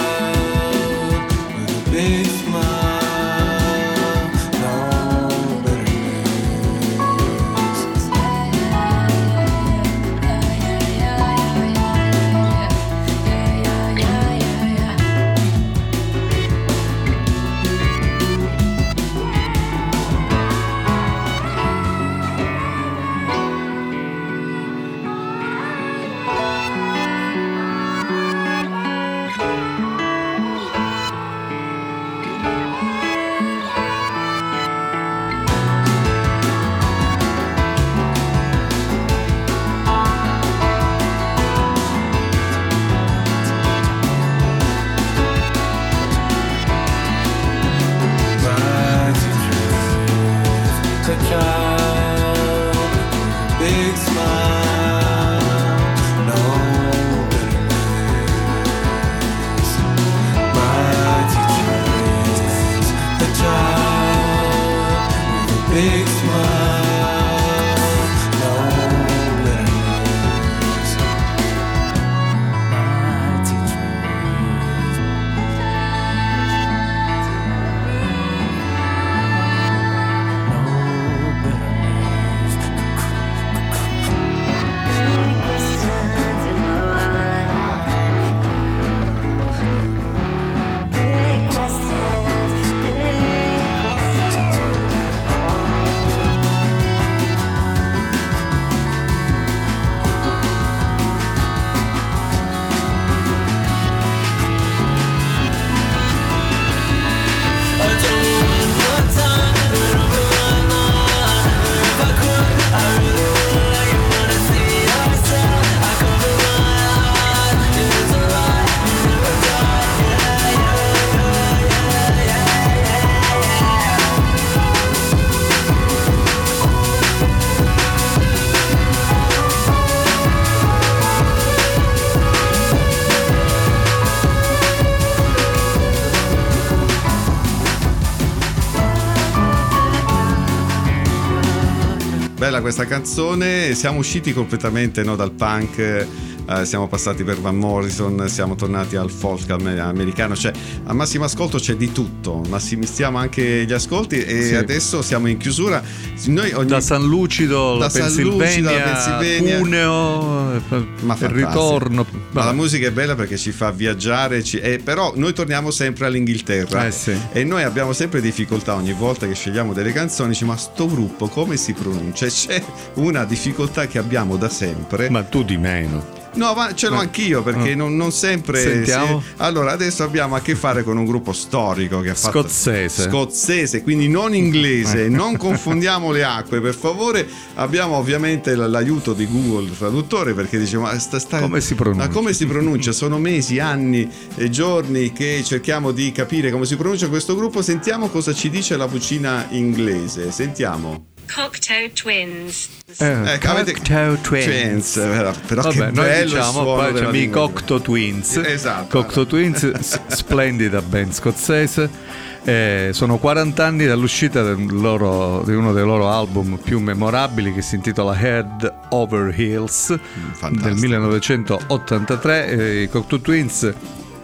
Bella 142.49 142.61
questa 142.61 142.85
canzone, 142.85 143.75
siamo 143.75 143.99
usciti 143.99 144.33
completamente 144.33 145.03
no, 145.03 145.15
dal 145.15 145.29
punk, 145.29 146.07
eh, 146.49 146.65
siamo 146.65 146.87
passati 146.87 147.23
per 147.23 147.39
Van 147.39 147.55
Morrison, 147.57 148.27
siamo 148.27 148.55
tornati 148.55 148.95
al 148.95 149.11
folk 149.11 149.49
am- 149.51 149.67
americano, 149.79 150.35
cioè 150.35 150.51
a 150.85 150.93
massimo 150.93 151.25
ascolto 151.25 151.57
c'è 151.59 151.75
di 151.75 151.91
tutto, 151.91 152.41
massimistiamo 152.49 153.17
anche 153.17 153.65
gli 153.65 153.73
ascolti 153.73 154.19
e 154.23 154.43
Sì. 154.43 154.55
adesso 154.55 155.01
siamo 155.01 155.27
in 155.27 155.37
chiusura. 155.37 155.81
Ogni... 156.27 156.65
Da 156.65 156.81
San 156.81 157.03
Lucido, 157.03 157.73
Da 157.77 157.85
la 157.85 157.89
San 157.89 158.01
Pennsylvania, 158.01 158.91
Lucido 158.91 159.17
Pennsylvania. 159.17 159.57
Cuneo, 159.59 160.61
Ma 161.01 161.17
il 161.19 161.29
ritorno. 161.29 162.05
Ma 162.31 162.43
la 162.45 162.53
musica 162.53 162.87
è 162.87 162.91
bella 162.91 163.15
perché 163.15 163.37
ci 163.37 163.51
fa 163.51 163.71
viaggiare, 163.71 164.43
ci- 164.43 164.59
eh, 164.59 164.79
però 164.83 165.13
noi 165.15 165.33
torniamo 165.33 165.71
sempre 165.71 166.05
all'Inghilterra 166.07 166.85
Eh 166.87 166.91
sì. 166.91 167.15
e 167.31 167.43
noi 167.43 167.63
abbiamo 167.63 167.93
sempre 167.93 168.21
difficoltà 168.21 168.75
ogni 168.75 168.93
volta 168.93 169.27
che 169.27 169.33
scegliamo 169.35 169.73
delle 169.73 169.91
canzoni, 169.91 170.29
dici, 170.29 170.45
ma 170.45 170.57
sto 170.57 170.87
gruppo 170.87 171.27
come 171.27 171.57
si 171.57 171.73
pronuncia? 171.73 172.27
C'è 172.27 172.61
una 172.95 173.23
difficoltà 173.25 173.87
che 173.87 173.97
abbiamo 173.97 174.35
da 174.37 174.49
sempre. 174.49 175.09
Ma 175.09 175.23
tu 175.23 175.43
di 175.43 175.57
meno. 175.57 176.18
No, 176.35 176.53
ma 176.53 176.73
ce 176.75 176.87
l'ho 176.89 176.95
Eh. 176.95 176.99
anch'io 176.99 177.41
perché 177.43 177.71
Eh. 177.71 177.75
non, 177.75 177.95
non 177.95 178.11
sempre. 178.11 178.61
Sentiamo. 178.61 179.19
si- 179.21 179.33
Allora, 179.37 179.71
adesso 179.71 180.03
abbiamo 180.03 180.35
a 180.35 180.41
che 180.41 180.55
fare 180.55 180.83
con 180.83 180.95
un 180.97 181.05
gruppo 181.05 181.33
storico 181.33 181.99
che 182.01 182.11
ha 182.11 182.15
fatto. 182.15 182.41
Scozzese. 182.41 183.09
Scozzese, 183.09 183.81
quindi 183.83 184.07
non 184.07 184.33
inglese. 184.35 185.05
Eh. 185.05 185.09
non 185.09 185.37
confondiamo 185.37 186.11
le 186.11 186.23
acque, 186.23 186.61
per 186.61 186.75
favore. 186.75 187.27
Abbiamo 187.55 187.95
ovviamente 187.95 188.55
l'aiuto 188.55 189.13
di 189.13 189.27
Google 189.27 189.75
Traduttore 189.77 190.33
perché 190.33 190.57
dice: 190.59 190.77
Ma 190.77 190.97
sta, 190.99 191.19
sta- 191.19 191.39
Come 191.39 191.61
si 191.61 191.75
pronuncia? 191.75 192.07
Ma 192.07 192.13
come 192.13 192.33
si 192.33 192.45
pronuncia? 192.45 192.91
Sono 192.91 193.17
mesi, 193.17 193.59
anni 193.59 194.09
e 194.35 194.49
giorni 194.49 195.11
che 195.11 195.41
cerchiamo 195.43 195.91
di 195.91 196.11
capire 196.11 196.51
come 196.51 196.65
si 196.65 196.75
pronuncia 196.75 197.07
questo 197.09 197.35
gruppo. 197.35 197.61
Sentiamo 197.61 198.07
cosa 198.09 198.33
ci 198.33 198.49
dice 198.49 198.77
la 198.77 198.85
vocina 198.85 199.47
inglese. 199.49 200.31
Sentiamo. 200.31 201.07
Cocteau 201.33 201.89
Twins. 201.93 202.69
Eh, 202.97 203.33
Ecco, 203.33 203.49
avete- 203.49 203.73
Cocteau 203.73 204.17
Twins. 204.21 204.45
Twins, 204.45 204.93
però, 204.93 205.33
però 205.45 205.61
Vabbè, 205.61 205.85
che 205.85 205.91
noi 205.91 206.23
diciamo 206.23 206.51
suono 206.51 206.73
poi 206.75 206.87
abbiamo 206.89 207.13
i. 207.15 207.29
Cocteau 207.29 207.81
Twins. 207.81 208.35
Esatto. 208.37 208.97
Cocteau 209.01 209.25
Twins, 209.25 209.71
splendida 210.07 210.81
band 210.81 211.11
scozzese. 211.13 212.17
Eh, 212.43 212.89
sono 212.93 213.17
40 213.17 213.63
anni 213.65 213.85
dall'uscita 213.85 214.41
del 214.41 214.65
loro- 214.71 215.43
di 215.45 215.53
uno 215.53 215.71
dei 215.73 215.83
loro 215.83 216.09
album 216.09 216.57
più 216.57 216.79
memorabili 216.79 217.53
che 217.53 217.61
si 217.61 217.75
intitola 217.75 218.17
Head 218.17 218.73
Over 218.89 219.33
Heels 219.37 219.89
del 219.89 219.99
fantastico. 220.33 220.79
1983. 220.79 222.47
Eh, 222.47 222.81
I 222.83 222.89
Cocteau 222.89 223.21
Twins 223.21 223.71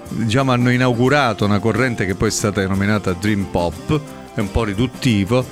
diciamo, 0.10 0.52
hanno 0.54 0.72
inaugurato 0.72 1.46
una 1.46 1.60
corrente 1.60 2.06
che 2.06 2.16
poi 2.16 2.30
è 2.30 2.32
stata 2.32 2.62
denominata 2.62 3.12
Dream 3.14 3.44
Pop, 3.52 4.00
è 4.34 4.40
un 4.40 4.50
po' 4.50 4.64
riduttivo. 4.64 5.46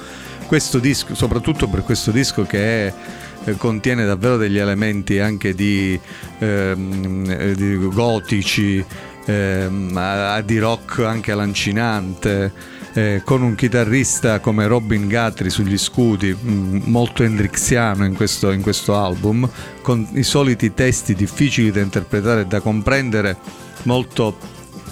Questo 0.46 0.80
disco, 0.80 1.16
soprattutto 1.16 1.68
per 1.68 1.84
questo 1.84 2.12
disco 2.12 2.44
che 2.44 2.88
è- 2.88 2.94
eh, 3.46 3.58
contiene 3.58 4.06
davvero 4.06 4.38
degli 4.38 4.58
elementi 4.58 5.20
anche 5.20 5.54
di, 5.54 6.00
ehm, 6.40 7.26
eh, 7.28 7.56
di 7.56 7.78
gotici, 7.78 8.84
ehm, 9.26 10.42
di 10.42 10.60
rock 10.60 11.00
anche 11.00 11.34
lancinante, 11.34 12.52
eh, 12.94 13.22
con 13.26 13.42
un 13.42 13.56
chitarrista 13.56 14.40
come 14.40 14.68
Robin 14.68 15.08
Guthrie 15.10 15.50
sugli 15.50 15.78
scudi, 15.78 16.32
mh, 16.32 16.84
molto 16.86 17.24
hendrixiano 17.24 18.06
in 18.06 18.14
questo, 18.14 18.52
in 18.52 18.62
questo 18.62 18.96
album, 18.96 19.50
con 19.82 20.08
i 20.14 20.24
soliti 20.24 20.74
testi 20.74 21.16
difficili 21.16 21.72
da 21.72 21.82
interpretare 21.82 22.42
e 22.42 22.46
da 22.46 22.60
comprendere, 22.60 23.38
molto 23.84 24.38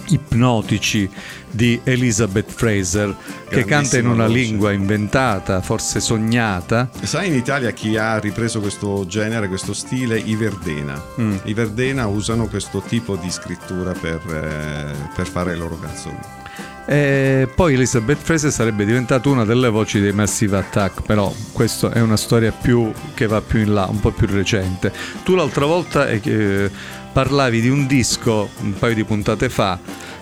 ipnotici 0.07 1.09
di 1.51 1.79
Elizabeth 1.83 2.49
Fraser 2.51 3.15
che 3.49 3.65
canta 3.65 3.97
in 3.97 4.07
una 4.07 4.27
voce. 4.27 4.37
lingua 4.39 4.71
inventata, 4.71 5.61
forse 5.61 5.99
sognata. 5.99 6.89
Sai 7.03 7.27
in 7.27 7.35
Italia 7.35 7.71
chi 7.71 7.97
ha 7.97 8.17
ripreso 8.17 8.61
questo 8.61 9.05
genere, 9.05 9.47
questo 9.47 9.73
stile? 9.73 10.17
I 10.17 10.35
Verdena. 10.35 11.01
Mm. 11.19 11.37
I 11.43 11.53
Verdena 11.53 12.07
usano 12.07 12.47
questo 12.47 12.81
tipo 12.81 13.15
di 13.15 13.29
scrittura 13.29 13.91
per, 13.91 14.21
eh, 14.27 15.09
per 15.13 15.27
fare 15.27 15.51
le 15.51 15.57
loro 15.57 15.77
canzoni. 15.77 16.40
E 16.85 17.47
poi 17.55 17.75
Elizabeth 17.75 18.17
Fraser 18.21 18.51
sarebbe 18.51 18.85
diventata 18.85 19.29
una 19.29 19.45
delle 19.45 19.69
voci 19.69 19.99
dei 19.99 20.11
Massive 20.11 20.57
Attack, 20.57 21.01
però 21.03 21.31
questa 21.53 21.91
è 21.91 22.01
una 22.01 22.17
storia 22.17 22.51
più 22.51 22.91
che 23.13 23.27
va 23.27 23.41
più 23.41 23.59
in 23.59 23.73
là, 23.73 23.85
un 23.89 23.99
po' 23.99 24.11
più 24.11 24.27
recente. 24.27 24.91
Tu 25.23 25.35
l'altra 25.35 25.65
volta 25.65 26.07
eh, 26.09 26.69
parlavi 27.13 27.61
di 27.61 27.69
un 27.69 27.87
disco 27.87 28.49
un 28.61 28.73
paio 28.77 28.95
di 28.95 29.03
puntate 29.03 29.49
fa 29.49 29.77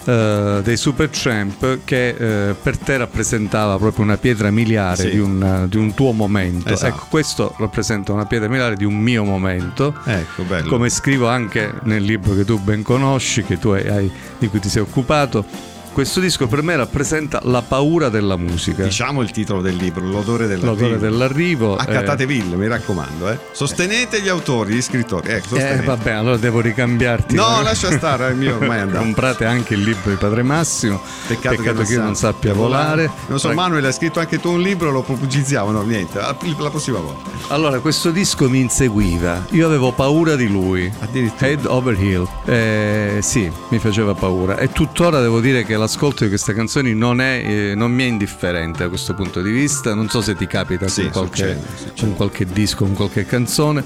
eh, 0.05 0.59
dei 0.63 0.75
Supertramp 0.77 1.79
che 1.85 2.09
eh, 2.49 2.53
per 2.61 2.77
te 2.77 2.97
rappresentava 2.97 3.77
proprio 3.77 4.03
una 4.03 4.17
pietra 4.17 4.49
miliare 4.51 4.95
Sì. 5.03 5.09
di, 5.11 5.19
un, 5.19 5.65
di 5.69 5.77
un 5.77 5.93
tuo 5.93 6.11
momento. 6.11 6.69
Esatto. 6.73 6.93
Ecco, 6.95 7.05
questo 7.09 7.55
rappresenta 7.57 8.11
una 8.11 8.25
pietra 8.25 8.47
miliare 8.47 8.75
di 8.75 8.85
un 8.85 8.95
mio 8.97 9.23
momento. 9.23 9.95
Ecco, 10.03 10.43
bello. 10.43 10.67
Come 10.69 10.89
scrivo 10.89 11.27
anche 11.27 11.71
nel 11.83 12.03
libro 12.03 12.35
che 12.35 12.43
tu 12.45 12.59
ben 12.59 12.81
conosci, 12.83 13.43
che 13.43 13.57
tu 13.57 13.69
hai- 13.69 13.87
hai- 13.87 14.11
di 14.37 14.47
cui 14.47 14.59
ti 14.59 14.69
sei 14.69 14.81
occupato, 14.81 15.45
questo 15.93 16.19
disco 16.19 16.47
per 16.47 16.61
me 16.63 16.75
rappresenta 16.75 17.39
la 17.43 17.61
paura 17.61 18.09
della 18.09 18.37
musica. 18.37 18.83
Diciamo 18.83 19.21
il 19.21 19.31
titolo 19.31 19.61
del 19.61 19.75
libro, 19.75 20.05
L'odore 20.05 20.47
dell'arrivo. 20.47 20.73
L'odore 20.73 20.97
dell'arrivo. 20.99 21.77
eh, 21.77 21.81
Accattateville, 21.81 22.55
mi 22.55 22.67
raccomando, 22.67 23.29
eh. 23.29 23.39
Sostenete 23.51 24.21
gli 24.21 24.29
autori, 24.29 24.73
gli 24.73 24.81
scrittori. 24.81 25.29
Ecco, 25.29 25.55
eh, 25.55 25.59
sostenete. 25.59 25.85
vabbè, 25.85 26.11
allora 26.11 26.37
devo 26.37 26.61
ricambiarti. 26.61 27.35
No, 27.35 27.61
lascia 27.61 27.91
stare, 27.91 28.29
è 28.29 28.33
mio 28.33 28.55
ormai 28.55 28.77
è 28.77 28.81
andato. 28.81 29.03
Comprate 29.03 29.45
anche 29.45 29.73
il 29.73 29.81
libro 29.83 30.09
di 30.09 30.15
Padre 30.17 30.43
Massimo. 30.43 31.01
Peccato, 31.27 31.55
Peccato 31.57 31.81
che 31.83 31.93
io 31.93 32.01
non 32.01 32.15
sappia 32.15 32.53
volare. 32.53 33.09
Non 33.27 33.39
so, 33.39 33.47
Rag- 33.47 33.57
Manuel, 33.57 33.85
hai 33.85 33.93
scritto 33.93 34.19
anche 34.19 34.39
tu 34.39 34.51
un 34.51 34.61
libro, 34.61 34.91
lo 34.91 35.01
pubblicizziamo, 35.01 35.71
no, 35.71 35.81
niente, 35.81 36.19
la 36.19 36.35
la 36.57 36.69
prossima 36.69 36.99
volta. 36.99 37.29
Allora, 37.47 37.79
questo 37.79 38.11
disco 38.11 38.49
mi 38.49 38.59
inseguiva. 38.59 39.45
Io 39.51 39.65
avevo 39.65 39.91
paura 39.91 40.35
di 40.35 40.47
lui. 40.47 40.91
Addirittura. 40.99 41.47
Head 41.49 41.65
over 41.65 41.97
heel. 41.99 42.27
Eh, 42.45 43.19
sì, 43.21 43.49
mi 43.69 43.79
faceva 43.79 44.13
paura. 44.13 44.57
E 44.57 44.71
tuttora 44.71 45.19
devo 45.21 45.39
dire 45.39 45.63
che 45.65 45.75
l'ascolto 45.79 46.23
di 46.23 46.29
queste 46.29 46.53
canzoni 46.53 46.93
non, 46.93 47.21
è, 47.21 47.43
eh, 47.43 47.75
non 47.75 47.91
mi 47.91 48.03
è 48.03 48.07
indifferente 48.07 48.83
da 48.83 48.89
questo 48.89 49.13
punto 49.15 49.41
di 49.41 49.51
vista. 49.51 49.95
Non 49.95 50.09
so 50.09 50.21
se 50.21 50.35
ti 50.35 50.45
capita 50.45 50.87
Sì, 50.87 51.03
con, 51.03 51.11
qualche, 51.11 51.37
succede, 51.37 51.61
succede. 51.75 51.99
con 51.99 52.15
qualche 52.15 52.45
disco, 52.45 52.85
con 52.85 52.93
qualche 52.93 53.25
canzone. 53.25 53.83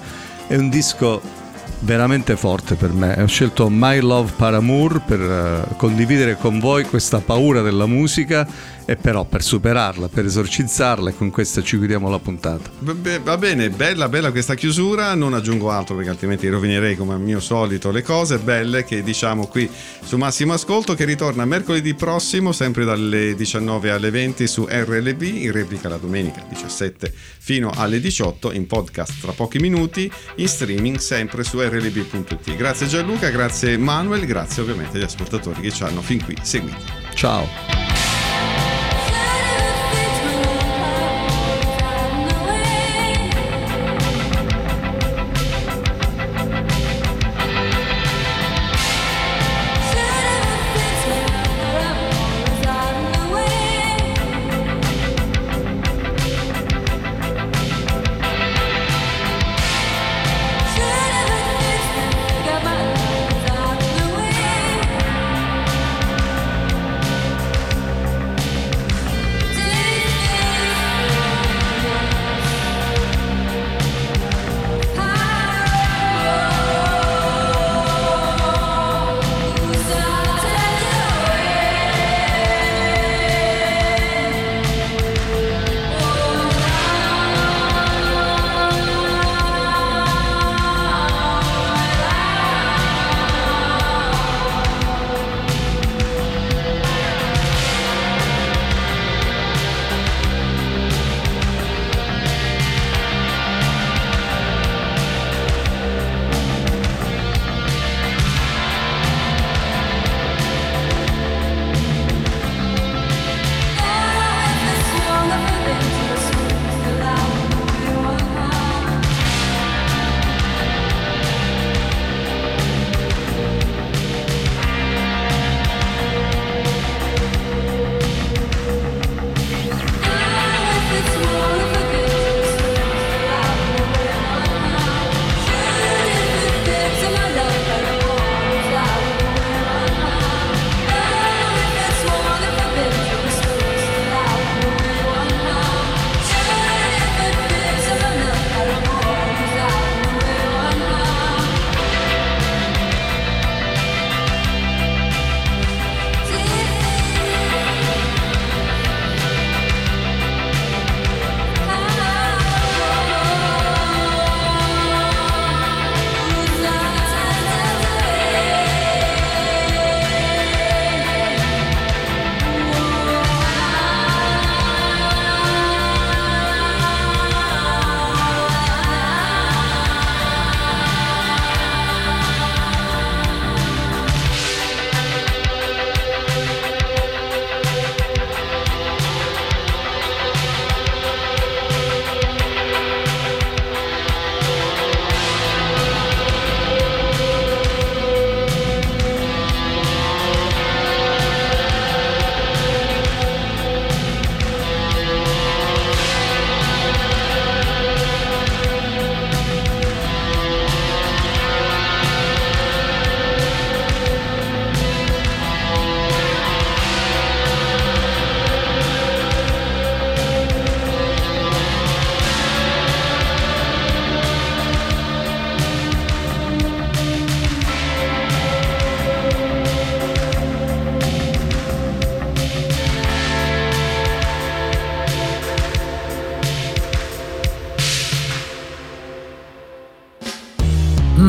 È 0.48 0.56
un 0.56 0.70
disco 0.70 1.22
veramente 1.80 2.36
forte 2.36 2.76
per 2.76 2.92
me. 2.92 3.16
Ho 3.22 3.28
scelto 3.28 3.70
My 3.70 4.00
Love 4.00 4.34
Paramour 4.36 5.02
per 5.02 5.22
eh, 5.22 5.76
condividere 5.78 6.38
con 6.38 6.60
voi 6.60 6.84
questa 6.86 7.20
paura 7.20 7.62
della 7.62 7.86
musica 7.86 8.48
e 8.86 8.96
però 8.96 9.24
per 9.24 9.44
superarla, 9.44 10.08
per 10.08 10.26
esorcizzarla 10.26 11.10
e 11.10 11.16
con 11.16 11.30
questa 11.30 11.62
ci 11.62 11.78
chiudiamo 11.78 12.10
la 12.10 12.20
puntata. 12.20 12.70
Va 12.80 12.94
be- 12.94 13.20
va 13.20 13.38
bene, 13.38 13.70
bella 13.70 14.10
bella 14.10 14.32
questa 14.32 14.56
chiusura, 14.56 15.14
non 15.16 15.34
aggiungo 15.34 15.72
altro 15.72 15.96
perché 15.96 16.10
altrimenti 16.10 16.48
rovinerei 16.48 16.96
come 16.96 17.14
al 17.14 17.22
mio 17.22 17.40
solito 17.40 17.92
le 17.92 18.02
cose 18.02 18.38
belle 18.38 18.84
che 18.84 19.04
diciamo 19.04 19.48
qui 19.48 19.70
su 20.04 20.18
Massimo 20.18 20.54
Ascolto 20.54 20.94
che 20.94 21.06
ritorna 21.06 21.46
mercoledì 21.46 21.94
prossimo 21.94 22.52
sempre 22.52 22.86
dalle 22.86 23.36
19 23.36 23.92
alle 23.92 24.10
20 24.10 24.48
su 24.48 24.68
RLB, 24.70 25.22
in 25.22 25.52
replica 25.52 25.90
la 25.90 25.98
domenica 25.98 26.44
17 26.48 27.12
fino 27.14 27.72
alle 27.76 28.00
18 28.00 28.52
in 28.52 28.68
podcast 28.68 29.22
tra 29.22 29.32
pochi 29.32 29.60
minuti, 29.60 30.12
in 30.36 30.48
streaming 30.48 30.98
sempre 30.98 31.44
su 31.44 31.60
rlb.it. 31.60 32.56
Grazie 32.56 32.88
Gianluca, 32.88 33.30
grazie 33.30 33.78
Manuel, 33.78 34.26
grazie 34.26 34.62
ovviamente 34.62 34.98
agli 34.98 35.04
ascoltatori 35.04 35.62
che 35.62 35.72
ci 35.72 35.84
hanno 35.84 36.02
fin 36.02 36.24
qui 36.24 36.36
seguiti. 36.42 36.84
Ciao! 37.14 37.83